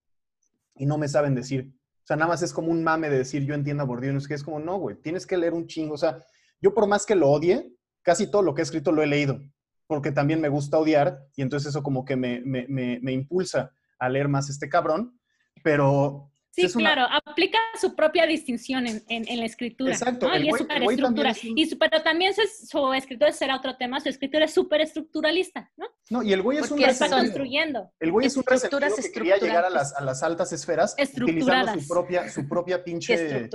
[0.74, 1.72] Y no me saben decir.
[2.02, 4.16] O sea, nada más es como un mame de decir, yo entiendo a Bourdieu.
[4.16, 5.94] Es que es como, no, güey, tienes que leer un chingo.
[5.94, 6.24] O sea,
[6.60, 7.72] yo por más que lo odie,
[8.06, 9.40] casi todo lo que he escrito lo he leído,
[9.88, 13.72] porque también me gusta odiar y entonces eso como que me, me, me, me impulsa
[13.98, 15.18] a leer más este cabrón,
[15.64, 19.92] pero Sí, claro, aplica su propia distinción en, en, la escritura.
[19.92, 20.26] Exacto.
[20.38, 21.34] Y es súper estructura.
[21.42, 25.86] Y pero también su, escritura será otro tema, su escritura es súper estructuralista, ¿no?
[26.08, 27.92] No, y el güey es un está construyendo.
[28.00, 31.78] El güey es un resentido que quería llegar a las, a las altas esferas utilizando
[31.78, 33.50] su propia, su propia pinche...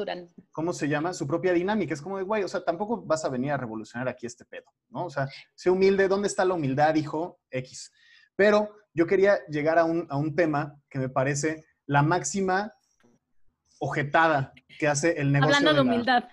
[0.52, 1.14] ¿Cómo se llama?
[1.14, 1.96] Su propia dinámica.
[1.96, 4.66] Es como de, güey, o sea, tampoco vas a venir a revolucionar aquí este pedo,
[4.90, 5.06] ¿no?
[5.06, 6.08] O sea, sé humilde.
[6.08, 7.40] ¿Dónde está la humildad, hijo?
[7.50, 7.92] X.
[8.36, 12.74] Pero yo quería llegar a un, a un tema que me parece la máxima
[13.82, 15.58] ojetada que hace el negocio.
[15.58, 16.24] Hablando de, humildad.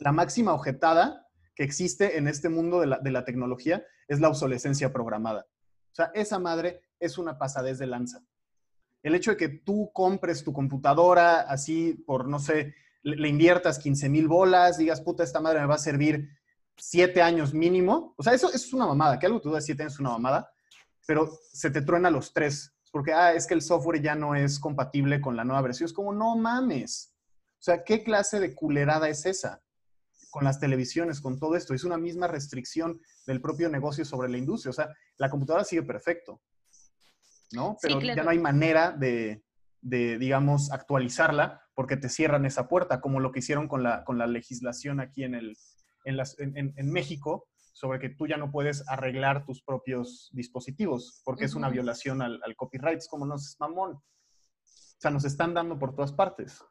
[0.00, 4.28] La, máxima ojetada que existe en este mundo de la, de la, tecnología es la
[4.28, 5.46] obsolescencia programada.
[5.92, 8.24] O sea, esa madre es una pasadez de lanza.
[9.02, 14.08] El hecho de que tú compres tu computadora así por, no sé, le, inviertas 15
[14.08, 16.30] mil bolas, digas, puta, esta madre me va a servir
[16.76, 18.14] siete años mínimo.
[18.16, 19.18] O sea, eso, eso es una mamada.
[19.18, 20.50] Que algo tú das siete años es una mamada,
[21.06, 24.60] pero se te truena los tres porque, ah, es que el software ya no es
[24.60, 25.86] compatible con la nueva versión.
[25.86, 27.16] Es como, no mames.
[27.58, 29.62] O sea, ¿qué clase de culerada es esa?
[30.30, 31.72] Con las televisiones, con todo esto.
[31.72, 34.70] Es una misma restricción del propio negocio sobre la industria.
[34.70, 36.42] O sea, la computadora sigue perfecto,
[37.52, 37.78] ¿no?
[37.80, 39.42] Pero ya no hay manera de,
[39.80, 44.18] de, digamos, actualizarla porque te cierran esa puerta, como lo que hicieron con la, con
[44.18, 45.56] la legislación aquí en, el,
[46.04, 51.22] en, las, en, en México, sobre que tú ya no puedes arreglar tus propios dispositivos,
[51.24, 52.98] porque es una violación al, copyright.
[52.98, 53.92] Es como nos mamón.
[53.94, 56.62] O sea, nos están dando por todas partes.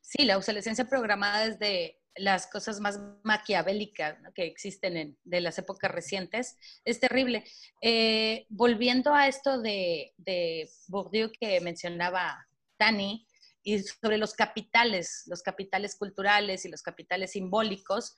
[0.00, 5.58] Sí, la obsolescencia programada es de las cosas más maquiavélicas que existen en, de las
[5.58, 6.56] épocas recientes.
[6.84, 7.44] Es terrible.
[7.80, 12.46] Eh, volviendo a esto de, de Bourdieu que mencionaba
[12.76, 13.26] Tani,
[13.62, 18.16] y sobre los capitales, los capitales culturales y los capitales simbólicos,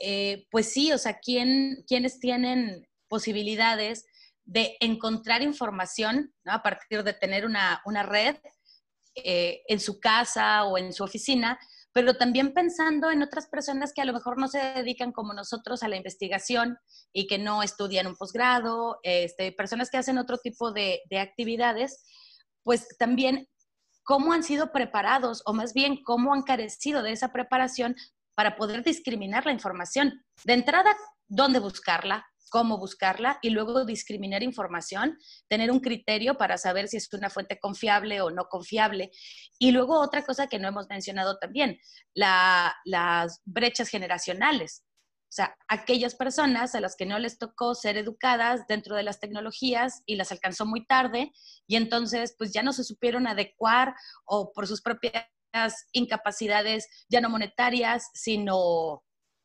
[0.00, 4.06] eh, pues sí, o sea, ¿quién, ¿quiénes tienen posibilidades
[4.44, 8.36] de encontrar información a partir de tener una, red
[9.14, 11.58] eh, en su casa o en su oficina,
[11.92, 15.82] pero también pensando en otras personas que a lo mejor no se dedican como nosotros
[15.82, 16.78] a la investigación
[17.12, 22.04] y que no estudian un posgrado, este, personas que hacen otro tipo de actividades,
[22.62, 23.48] pues también
[24.04, 27.94] cómo han sido preparados o más bien cómo han carecido de esa preparación
[28.40, 30.24] para poder discriminar la información.
[30.44, 30.96] De entrada,
[31.28, 37.12] dónde buscarla, cómo buscarla y luego discriminar información, tener un criterio para saber si es
[37.12, 39.10] una fuente confiable o no confiable.
[39.58, 41.78] Y luego otra cosa que no hemos mencionado también,
[42.14, 44.86] las brechas generacionales.
[45.24, 49.20] O sea, aquellas personas a las que no les tocó ser educadas dentro de las
[49.20, 51.30] tecnologías y las alcanzó muy tarde
[51.66, 55.26] y entonces pues ya no se supieron adecuar o por sus propias
[55.92, 59.02] incapacidades ya no monetarias, sino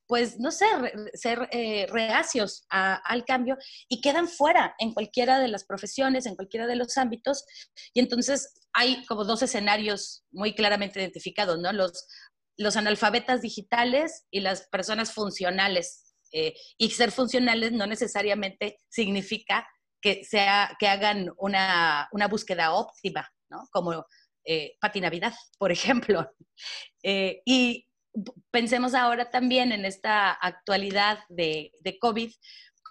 [0.07, 0.65] pues, no sé,
[1.13, 3.57] ser eh, reacios al cambio
[3.89, 7.43] y quedan fuera en cualquiera de las profesiones, en cualquiera de los ámbitos.
[7.93, 11.73] Y entonces hay como dos escenarios muy claramente identificados, ¿no?
[11.73, 12.07] Los,
[12.57, 16.03] los analfabetas digitales y las personas funcionales.
[16.31, 19.67] Eh, y ser funcionales no necesariamente significa
[20.01, 23.67] que, sea, que hagan una, una búsqueda óptima, ¿no?
[23.71, 24.05] Como
[24.45, 26.31] eh, Pati Navidad, por ejemplo.
[27.07, 27.87] Eh, y
[28.49, 31.71] pensemos ahora también en esta actualidad de,
[32.01, 32.31] COVID,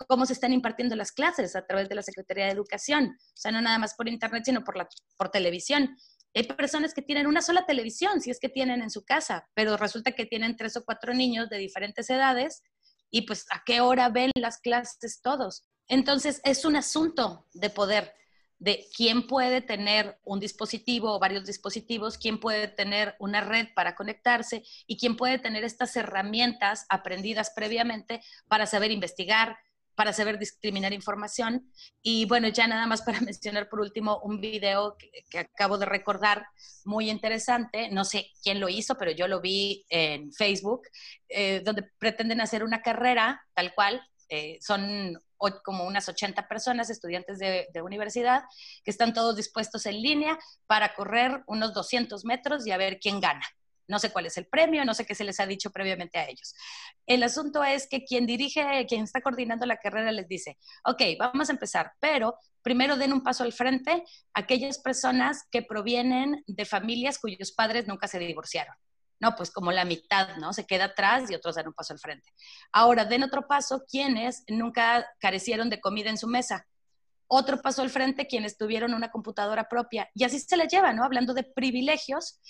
[0.07, 3.16] cómo se están impartiendo las clases a través de la Secretaría de Educación.
[3.18, 4.86] O sea, no nada más por Internet, sino por,
[5.16, 5.96] por televisión.
[6.34, 9.76] Hay personas que tienen una sola televisión, si es que tienen en su casa, pero
[9.76, 12.62] resulta que tienen tres o cuatro niños de diferentes edades
[13.11, 15.64] y pues a qué hora ven las clases todos.
[15.86, 18.12] Entonces, es un asunto de poder,
[18.64, 23.94] de quién puede tener un dispositivo o varios dispositivos, quién puede tener una red para
[23.94, 29.58] conectarse y quién puede tener estas herramientas aprendidas previamente para saber investigar,
[29.94, 31.70] para saber discriminar información.
[32.00, 36.46] Y bueno, ya nada más para mencionar por último un video que, acabo de recordar,
[36.86, 40.88] muy interesante, no sé quién lo hizo, pero yo lo vi en Facebook,
[41.28, 45.18] eh, donde pretenden hacer una carrera tal cual, eh, son
[45.62, 48.45] como unas 80 personas, estudiantes de, de, universidad,
[48.83, 53.20] que están todos dispuestos en línea para correr unos 200 metros y a ver quién
[53.20, 53.45] gana.
[53.87, 56.29] No sé cuál es el premio, no sé qué se les ha dicho previamente a
[56.29, 56.55] ellos.
[57.07, 61.51] El asunto es que quien dirige, quien está coordinando la carrera les dice, ok, vamos
[61.51, 64.03] a empezar, pero primero den un paso al frente
[64.33, 68.75] aquellas personas que provienen de familias cuyos padres nunca se divorciaron.
[69.20, 70.52] No, pues como la mitad, ¿no?
[70.52, 72.32] Se queda atrás y otros dan un paso al frente.
[72.72, 76.66] Ahora, den otro paso quienes nunca carecieron de comida en su mesa.
[77.26, 80.10] Otro paso al frente quienes tuvieron una computadora propia.
[80.14, 81.04] Y así se le lleva, ¿no?
[81.04, 82.40] Hablando de privilegios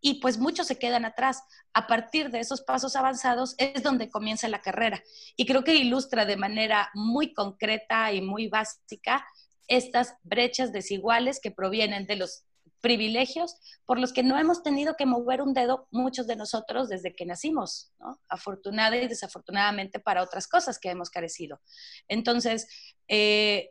[0.00, 1.42] y pues muchos se quedan atrás.
[1.72, 5.02] A partir de esos pasos avanzados es donde comienza la carrera.
[5.36, 9.24] Y creo que ilustra de manera muy concreta y muy básica
[9.68, 12.44] estas brechas desiguales que provienen de los
[12.82, 13.56] privilegios
[13.86, 17.24] por los que no hemos tenido que mover un dedo muchos de nosotros desde que
[17.24, 18.20] nacimos, ¿no?
[18.28, 21.60] afortunada y desafortunadamente para otras cosas que hemos carecido.
[22.08, 22.68] Entonces,
[23.08, 23.70] eh,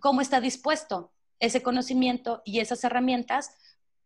[0.00, 3.50] ¿cómo está dispuesto ese conocimiento y esas herramientas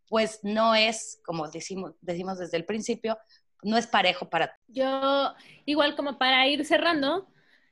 [0.08, 1.94] pues no es, como decimos,
[2.38, 3.18] desde el principio,
[3.62, 5.34] no es parejo para Yo,
[5.66, 7.28] igual como para ir cerrando,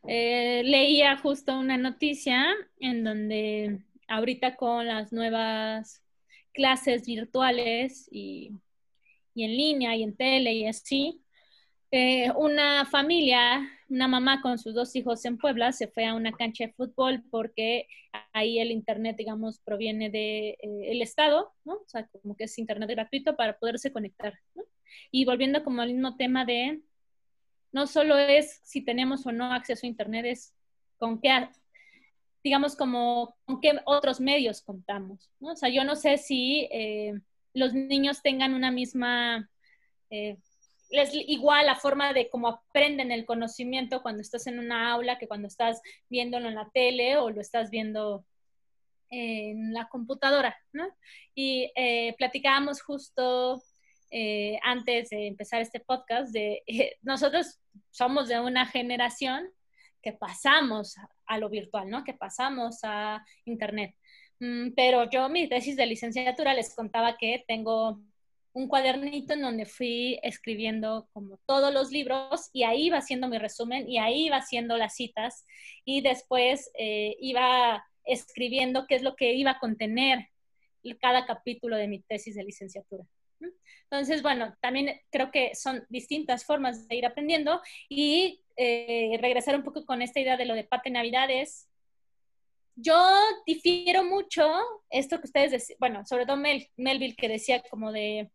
[0.06, 2.46] eh, leía justo una noticia
[2.78, 6.02] en donde ahorita con las nuevas
[6.56, 8.50] clases virtuales y,
[9.36, 11.22] en línea y en tele y así,
[11.90, 16.32] eh, una familia, una mamá con sus dos hijos en Puebla se fue a una
[16.32, 17.86] cancha de fútbol porque
[18.32, 21.74] ahí el internet, digamos, proviene del de, eh, Estado, ¿no?
[21.74, 24.32] O sea, como que es internet gratuito para poderse conectar.
[25.10, 26.80] Y volviendo como al mismo tema de,
[27.72, 30.54] no solo es si tenemos o no acceso a internet, es
[30.96, 31.28] con qué,
[32.46, 35.32] digamos, como con qué otros medios contamos.
[35.40, 37.12] O sea, yo no sé si eh,
[37.52, 39.50] los niños tengan una misma
[40.90, 45.26] es igual la forma de cómo aprenden el conocimiento cuando estás en una aula que
[45.26, 48.24] cuando estás viéndolo en la tele o lo estás viendo
[49.10, 50.56] en la computadora.
[51.34, 53.62] Y eh, platicábamos justo
[54.10, 56.62] eh, antes de empezar este podcast de
[57.02, 57.58] nosotros
[57.90, 59.50] somos de una generación
[60.06, 60.94] que pasamos
[61.26, 62.04] a lo virtual, ¿no?
[62.04, 63.96] Que pasamos a Internet.
[64.38, 67.98] Mm, pero yo mi tesis de licenciatura les contaba que tengo
[68.52, 73.38] un cuadernito en donde fui escribiendo como todos los libros y ahí iba haciendo mi
[73.38, 75.44] resumen y ahí iba haciendo las citas
[75.84, 80.28] y después eh, iba escribiendo qué es lo que iba a contener
[81.00, 83.04] cada capítulo de mi tesis de licenciatura.
[83.82, 89.62] Entonces, bueno, también creo que son distintas formas de ir aprendiendo y eh, regresar un
[89.62, 91.68] poco con esta idea de lo de Pate Navidades.
[92.74, 92.96] Yo
[93.46, 94.50] difiero mucho
[94.90, 98.30] esto que ustedes decían, bueno, sobre todo Mel, Melville que decía como de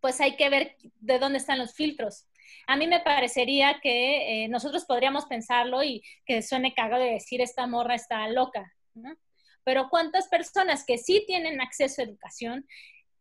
[0.00, 2.26] pues hay que ver de dónde están los filtros.
[2.66, 7.40] A mí me parecería que eh, nosotros podríamos pensarlo y que suene cagado de decir
[7.40, 9.16] esta morra está loca, ¿no?
[9.64, 12.66] Pero ¿cuántas personas que sí tienen acceso a educación,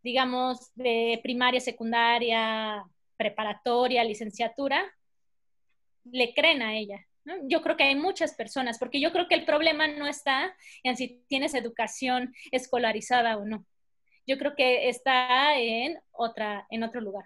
[0.04, 2.84] digamos, de primaria, secundaria,
[3.18, 4.84] preparatoria, licenciatura,
[6.06, 7.06] le creen a ella?
[7.43, 10.97] Yo creo que hay muchas personas, porque yo creo que el problema no está en
[10.97, 13.66] si tienes educación escolarizada o no
[14.28, 17.26] yo creo que está en, otra, en otro lugar.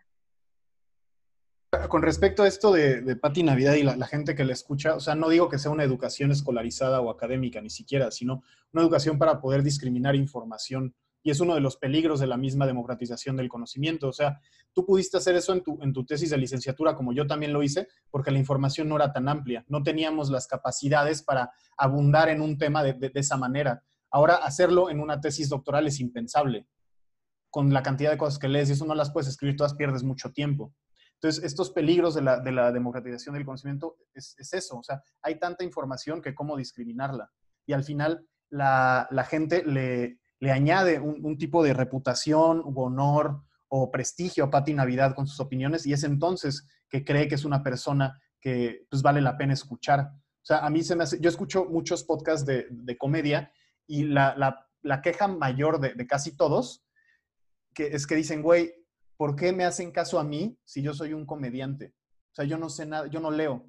[1.89, 4.99] Con respecto a esto de, de Pati Navidad y la, gente que le escucha, o
[5.01, 9.17] sea, no digo que sea una educación escolarizada o académica ni siquiera, sino una educación
[9.17, 10.95] para poder discriminar información
[11.25, 14.09] y es uno de los peligros de la misma democratización del conocimiento.
[14.09, 14.39] O sea,
[14.73, 17.63] tú pudiste hacer eso en tu, en tu tesis de licenciatura, como yo también lo
[17.63, 22.41] hice, porque la información no era tan amplia, no teníamos las capacidades para abundar en
[22.43, 23.81] un tema de, de esa manera.
[24.11, 26.67] Ahora, hacerlo en una tesis doctoral es impensable.
[27.49, 30.03] Con la cantidad de cosas que lees y eso no las puedes escribir todas, pierdes
[30.03, 30.75] mucho tiempo.
[31.15, 34.77] Entonces, estos peligros de la, de la democratización del conocimiento es, es, eso.
[34.77, 37.31] O sea, hay tanta información que cómo discriminarla.
[37.65, 43.41] Y al final, la, la gente le, le añade un, tipo de reputación u honor
[43.67, 47.45] o prestigio a Patti Navidad con sus opiniones y es entonces que cree que es
[47.45, 50.01] una persona que pues, vale la pena escuchar.
[50.01, 53.51] O sea, a mí se me hace, yo escucho muchos podcasts de, comedia
[53.87, 54.35] y la,
[54.83, 56.85] la, queja mayor de, de, casi todos
[57.73, 58.71] que es que dicen, güey,
[59.17, 61.95] ¿por qué me hacen caso a mí si yo soy un comediante?
[62.33, 63.67] O sea, yo no sé nada, yo no leo.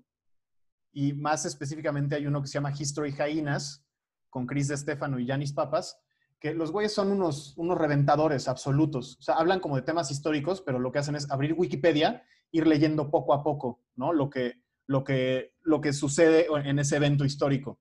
[0.93, 3.83] Y más específicamente hay uno que se llama History Jainas
[4.29, 5.99] con Chris de Stefano y Yanis Papas,
[6.41, 9.17] que los güeyes son unos, unos reventadores absolutos.
[9.19, 12.23] O sea, hablan como de temas históricos, pero lo que hacen es abrir Wikipedia,
[12.53, 14.13] ir leyendo poco a poco, ¿no?
[14.13, 17.81] Lo que, lo que, lo que sucede en ese evento histórico.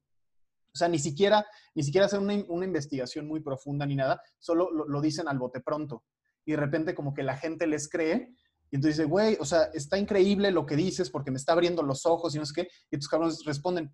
[0.73, 4.69] O sea, ni siquiera, ni siquiera hacen una, una investigación muy profunda ni nada, solo
[4.71, 6.03] lo, lo, dicen al bote pronto.
[6.45, 8.33] Y de repente como que la gente les cree
[8.71, 11.83] y entonces dice, güey, o sea, está increíble lo que dices porque me está abriendo
[11.83, 12.67] los ojos y no sé qué.
[12.91, 13.93] Y tus cabrones responden,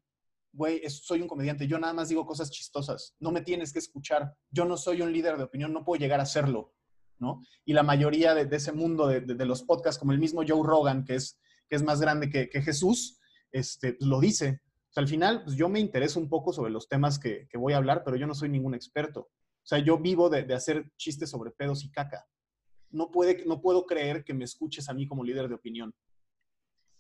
[0.54, 4.36] güey, soy un comediante, yo nada más digo cosas chistosas, no me tienes que escuchar,
[4.49, 6.74] yo no soy un líder de opinión, no puedo llegar a serlo,
[7.20, 7.43] ¿no?
[7.66, 11.16] Y la mayoría de, ese mundo de, los podcasts, como el mismo Joe Rogan, que
[11.16, 11.39] es,
[11.70, 13.20] que es más grande que, Jesús,
[13.52, 14.62] este, pues lo dice.
[14.89, 17.74] O sea, al final, pues yo me intereso un poco sobre los temas que, voy
[17.74, 19.22] a hablar, pero yo no soy ningún experto.
[19.22, 22.28] O sea, yo vivo de, hacer chistes sobre pedos y caca.
[22.89, 25.93] No, puede, no puedo creer que me escuches a mí como líder de opinión.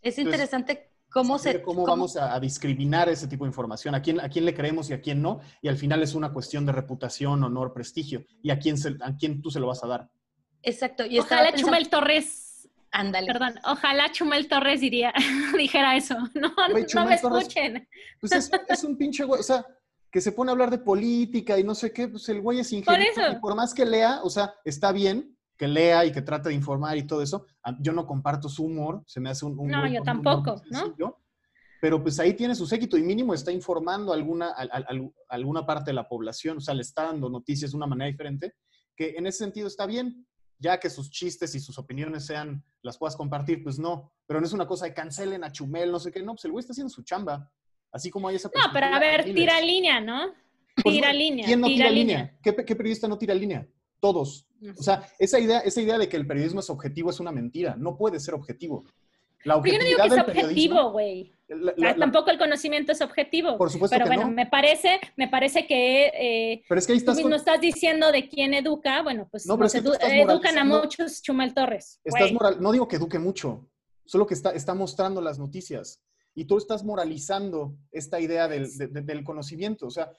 [0.01, 3.93] Es interesante ¿Cómo, se, cómo, vamos a, discriminar ese tipo de información?
[3.95, 5.41] ¿A quién, ¿A quién le creemos y a quién no?
[5.61, 8.23] Y al final es una cuestión de reputación, honor, prestigio.
[8.41, 10.09] ¿Y a quién, a quién tú se lo vas a dar?
[10.63, 11.05] Exacto.
[11.05, 12.69] Y ojalá Chumel Torres...
[12.93, 13.27] Ándale.
[13.27, 15.13] Perdón, ojalá Chumel Torres diría,
[15.57, 16.15] dijera eso.
[16.33, 17.87] No, no me escuchen.
[18.19, 19.65] Pues es, un pinche güey, o sea,
[20.11, 22.71] que se pone a hablar de política y no sé qué, pues el güey es
[22.71, 23.13] ingeniero.
[23.13, 23.31] Por eso.
[23.31, 26.55] Y por más que lea, o sea, está bien, que lea y que trate de
[26.55, 27.45] informar y todo eso.
[27.81, 29.55] Yo no comparto su humor, se me hace un...
[29.67, 31.21] no, yo tampoco, ¿no?
[31.79, 34.55] Pero pues ahí tiene su séquito y mínimo está informando a alguna,
[35.29, 38.55] alguna parte de la población, o sea, le está dando noticias de una manera diferente,
[38.95, 40.25] que en ese sentido está bien,
[40.57, 44.47] ya que sus chistes y sus opiniones sean, las puedas compartir, pues no, pero no
[44.47, 46.73] es una cosa de cancelen a Chumel, no sé qué, no, pues el güey está
[46.73, 47.47] haciendo su chamba,
[47.91, 48.49] así como hay esa...
[48.55, 50.33] No, pero a ver, tira línea, ¿no?
[50.81, 51.45] Pues tira línea.
[51.45, 52.35] ¿Quién no tira, línea?
[52.41, 53.67] ¿Qué, ¿Qué periodista no tira línea?
[54.01, 54.47] todos.
[54.77, 57.75] O sea, esa idea, esa idea de que el periodismo es objetivo es una mentira.
[57.77, 58.85] No puede ser objetivo.
[59.43, 61.33] La Pero yo no digo que es objetivo, güey.
[61.97, 63.57] Tampoco el conocimiento es objetivo.
[63.57, 66.99] Por supuesto Pero que bueno, me parece, me parece que, eh, pero es que ahí
[66.99, 69.01] estás tú mismo estás diciendo de quién educa.
[69.01, 71.99] Bueno, pues no, educan a muchos Chumel Torres.
[72.03, 73.67] Estás moral, no digo que eduque mucho,
[74.05, 75.99] solo que está, está mostrando las noticias.
[76.33, 79.87] Y tú estás moralizando esta idea del, del conocimiento.
[79.87, 80.11] O sea,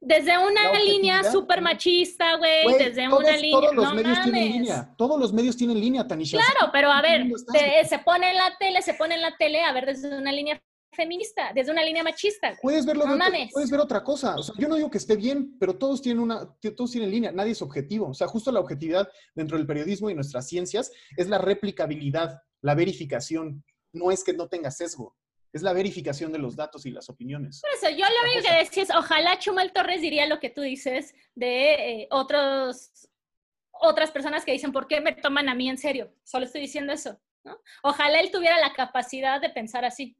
[0.00, 3.60] desde una línea súper machista, güey, desde una línea.
[3.60, 4.94] Todos los medios tienen línea.
[4.96, 6.38] Todos los medios tienen línea, Tanisha.
[6.38, 7.26] Claro, pero a ver,
[7.88, 10.60] se pone en la tele, se pone en la tele, a ver, desde una línea
[10.94, 12.54] feminista, desde una línea machista.
[12.60, 13.04] Puedes verlo,
[13.52, 14.34] puedes ver otra cosa.
[14.36, 17.32] O sea, yo no digo que esté bien, pero todos tienen una, todos tienen línea,
[17.32, 18.08] nadie es objetivo.
[18.08, 22.74] O sea, justo la objetividad dentro del periodismo y nuestras ciencias es la replicabilidad, la
[22.74, 23.64] verificación.
[23.94, 25.14] No es que no tenga sesgo
[25.52, 27.60] es la verificación de los datos y las opiniones.
[27.60, 30.62] Por eso, yo lo único que decía es, ojalá Chumel Torres diría lo que tú
[30.62, 33.08] dices de eh, otros,
[33.72, 36.14] otras personas que dicen, ¿por qué me toman a mí en serio?
[36.24, 37.20] Solo estoy diciendo eso.
[37.44, 37.58] ¿no?
[37.82, 40.16] Ojalá él tuviera la capacidad de pensar así.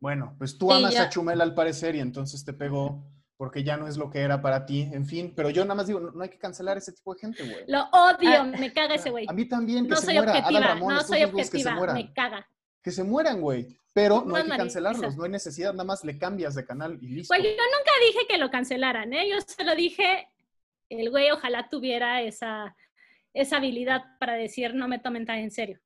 [0.00, 3.04] Bueno, pues tú amas a Chumel al parecer y entonces te pegó
[3.36, 5.86] porque ya no es lo que era para ti, en fin, pero yo nada más
[5.86, 7.64] digo, no, hay que cancelar ese tipo de gente, güey.
[7.68, 9.26] Lo odio, ah, me caga ese güey.
[9.28, 10.32] A mí también, que no se soy muera.
[10.32, 12.48] Objetiva, no soy objetiva, me caga.
[12.82, 13.78] Que se mueran, güey.
[13.98, 17.08] Pero no, hay que cancelarlos, no hay necesidad, nada más le cambias de canal y
[17.08, 17.34] listo.
[17.34, 19.28] Pues yo nunca dije que lo cancelaran, ¿eh?
[19.28, 20.28] Yo solo dije,
[20.88, 22.76] el güey ojalá tuviera esa,
[23.34, 25.80] esa habilidad para decir no me tomen tan en serio.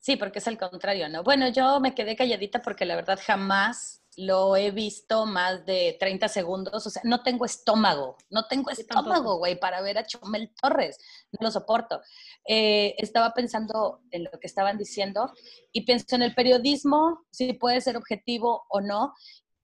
[0.00, 1.22] Sí, porque es el contrario, ¿no?
[1.22, 6.28] Bueno, yo me quedé calladita porque la verdad jamás lo he visto más de 30
[6.28, 10.98] segundos, o sea, no tengo estómago, no tengo estómago, güey, para ver a Chumel Torres,
[11.32, 12.00] no lo soporto.
[12.46, 15.32] Eh, estaba pensando en lo que estaban diciendo
[15.72, 19.14] y pienso en el periodismo, si puede ser objetivo o no.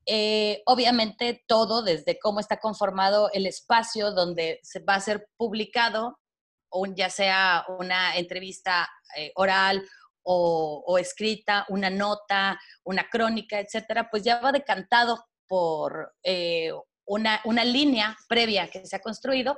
[0.09, 6.21] Eh, obviamente todo, desde cómo está conformado el espacio donde se va a ser publicado,
[6.69, 9.83] o ya sea una entrevista eh, oral
[10.29, 16.73] o, escrita, una nota, una crónica, etcétera, pues ya va decantado por, eh,
[17.07, 19.57] una, una línea previa que se ha construido,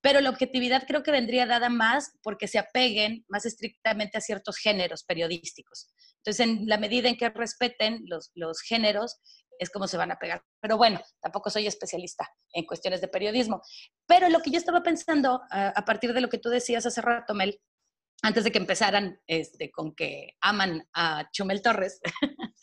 [0.00, 4.56] pero la objetividad creo que vendría dada más porque se apeguen más estrictamente a ciertos
[4.56, 5.88] géneros periodísticos.
[6.16, 9.20] Entonces, en la medida en que respeten los, los géneros,
[9.60, 10.42] es como se van a pegar.
[10.60, 13.62] Pero bueno, tampoco soy especialista en cuestiones de periodismo.
[14.06, 17.34] Pero lo que yo estaba pensando a partir de lo que tú decías hace rato,
[17.34, 17.60] Mel,
[18.22, 22.00] antes de que empezaran este, con que aman a Chumel Torres,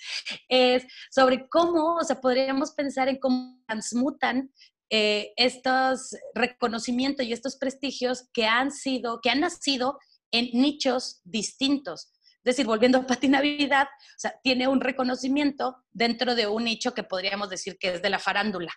[0.50, 4.52] es sobre cómo, o sea, podríamos pensar en cómo transmutan
[4.90, 9.98] eh, estos reconocimientos y estos prestigios que han sido, que han nacido
[10.32, 12.14] en nichos distintos.
[12.48, 16.94] Es decir, volviendo a Pati Navidad, o sea, tiene un reconocimiento dentro de un nicho
[16.94, 18.72] que podríamos decir que es de la farándula.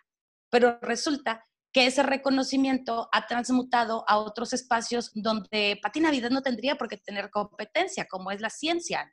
[0.50, 6.76] Pero resulta que ese reconocimiento ha transmutado a otros espacios donde Pati Navidad no tendría
[6.76, 9.12] por qué tener competencia, como es la ciencia,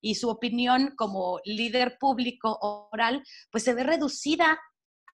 [0.00, 2.58] y su opinión como líder público
[2.92, 4.58] oral, pues se ve reducida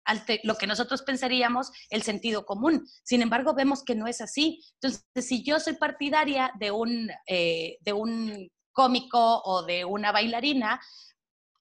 [0.04, 2.86] a lo que nosotros pensaríamos el sentido común.
[3.04, 4.60] Sin embargo, vemos que no es así.
[4.74, 10.80] Entonces, si yo soy partidaria de un, eh, de un cómico o de una bailarina,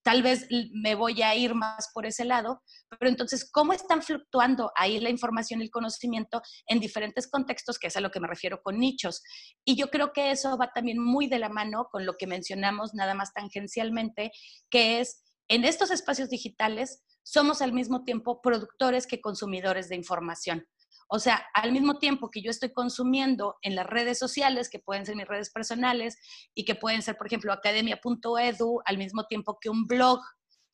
[0.04, 2.62] tal vez me voy a ir más por ese lado,
[3.00, 7.88] pero entonces, ¿cómo están fluctuando ahí la información y el conocimiento en diferentes contextos, que
[7.88, 9.22] es a lo que me refiero con nichos?
[9.66, 12.94] Y yo creo que eso va también muy de la mano con lo que mencionamos
[12.94, 14.32] nada más tangencialmente,
[14.70, 20.66] que es en estos espacios digitales somos al mismo tiempo productores que consumidores de información.
[21.14, 25.06] O sea, al mismo tiempo que yo estoy consumiendo en las redes sociales, que pueden
[25.06, 26.16] ser mis redes personales
[26.56, 30.22] y que pueden ser, por ejemplo, academia.edu, al mismo tiempo que un blog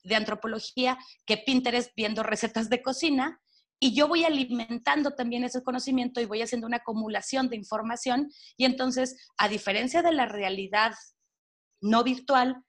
[0.03, 3.41] de antropología, que Pinterest viendo recetas de cocina,
[3.79, 8.65] y yo voy alimentando también ese conocimiento y voy haciendo una acumulación de información y
[8.65, 10.93] entonces, a diferencia de la realidad
[11.81, 12.63] no virtual,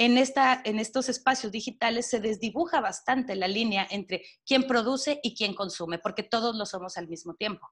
[0.00, 5.34] en, esta, en estos espacios digitales se desdibuja bastante la línea entre quién produce y
[5.34, 7.68] quién consume, porque todos lo somos al mismo tiempo.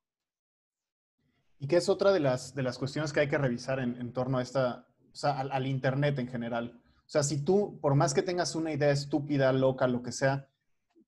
[1.58, 4.36] Y que es otra de las, de las cuestiones que hay que revisar en, torno
[4.36, 6.78] a esta, o sea, al, Internet en general.
[6.98, 10.50] O sea, si tú, por más que tengas una idea estúpida, loca, lo que sea,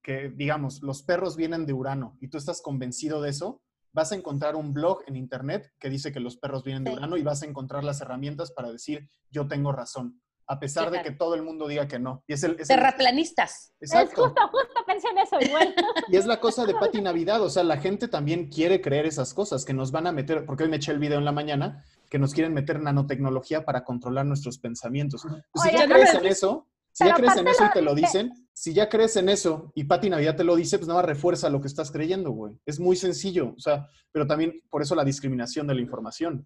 [0.01, 3.61] que digamos, los perros vienen de Urano y tú estás convencido de eso,
[3.93, 7.19] vas a encontrar un blog en Internet que dice que los perros vienen de Urano
[7.19, 10.19] y vas a encontrar las herramientas para decir, yo tengo razón
[10.51, 12.25] a pesar de que todo el mundo diga que no.
[12.27, 13.73] Y es el, Terraplanistas.
[13.81, 14.27] Exacto.
[14.27, 15.73] Es justo, justo pensé en eso igual.
[16.09, 19.33] Y es la cosa de Pati Navidad, o sea, la gente también quiere creer esas
[19.33, 21.85] cosas, que nos van a meter, porque hoy me eché el video en la mañana,
[22.09, 25.23] que nos quieren meter nanotecnología para controlar nuestros pensamientos.
[25.53, 28.49] Pues si ya crees en eso, si ya crees en eso y te lo dicen,
[28.53, 31.61] si ya crees en eso y Pati Navidad te lo dice, pues nada refuerza lo
[31.61, 32.59] que estás creyendo, güey.
[32.67, 36.45] Es muy sencillo, o sea, pero también por eso la discriminación de la información.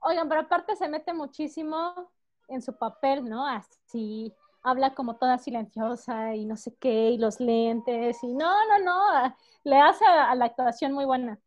[0.00, 2.10] Oigan, pero aparte se mete muchísimo
[2.48, 3.46] en su papel, ¿no?
[3.46, 4.32] Así,
[4.62, 9.36] habla como toda silenciosa y no sé qué, y los lentes, y no, no, no,
[9.64, 11.38] le hace a, la actuación muy buena.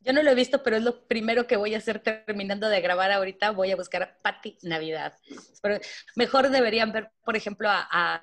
[0.00, 2.80] Yo no lo he visto, pero es lo primero que voy a hacer terminando de
[2.80, 3.50] grabar ahorita.
[3.50, 5.18] Voy a buscar a Patty Navidad.
[5.60, 5.80] Pero
[6.14, 8.20] mejor deberían ver, por ejemplo, a, a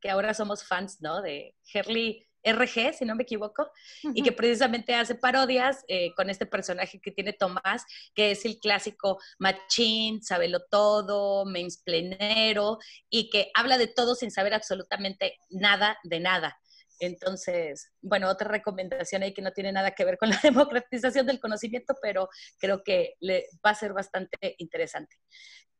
[0.00, 1.22] que ahora somos fans, ¿no?
[1.22, 3.70] De Herley RG, si no me equivoco,
[4.02, 7.84] y que precisamente hace parodias eh, con este personaje que tiene Tomás,
[8.14, 12.78] que es el clásico machín, sabelo todo, mainsplenero,
[13.08, 16.58] y que habla de todo sin saber absolutamente nada de nada.
[17.00, 21.40] Entonces, bueno, otra recomendación ahí que no tiene nada que ver con la democratización del
[21.40, 22.28] conocimiento, pero
[22.58, 25.16] creo que le va a ser bastante interesante.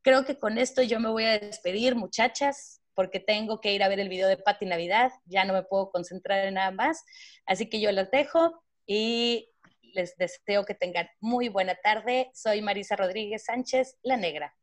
[0.02, 3.88] Creo que con esto yo me voy a despedir, muchachas porque tengo que ir a
[3.88, 7.04] ver el video de Pati Navidad, ya no me puedo concentrar en nada más,
[7.46, 9.48] así que yo los dejo y
[9.94, 12.30] les deseo que tengan muy buena tarde.
[12.34, 14.54] Soy Marisa Rodríguez Sánchez, la negra.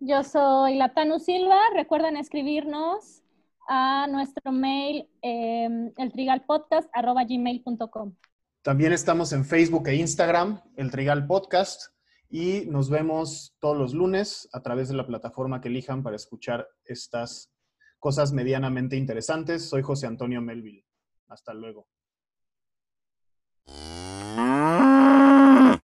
[0.00, 3.22] Yo soy Latanu Silva, recuerden escribirnos
[3.68, 8.14] a nuestro mail eh, eltrigalpodcast.gmail.com.
[8.62, 11.93] También estamos en Facebook e Instagram, El Trigal Podcast
[12.28, 16.66] y nos vemos todos los lunes a través de la plataforma que elijan para escuchar
[16.84, 17.52] estas
[17.98, 19.68] cosas medianamente interesantes.
[19.68, 20.84] Soy José Antonio Melville.
[21.28, 21.88] Hasta luego.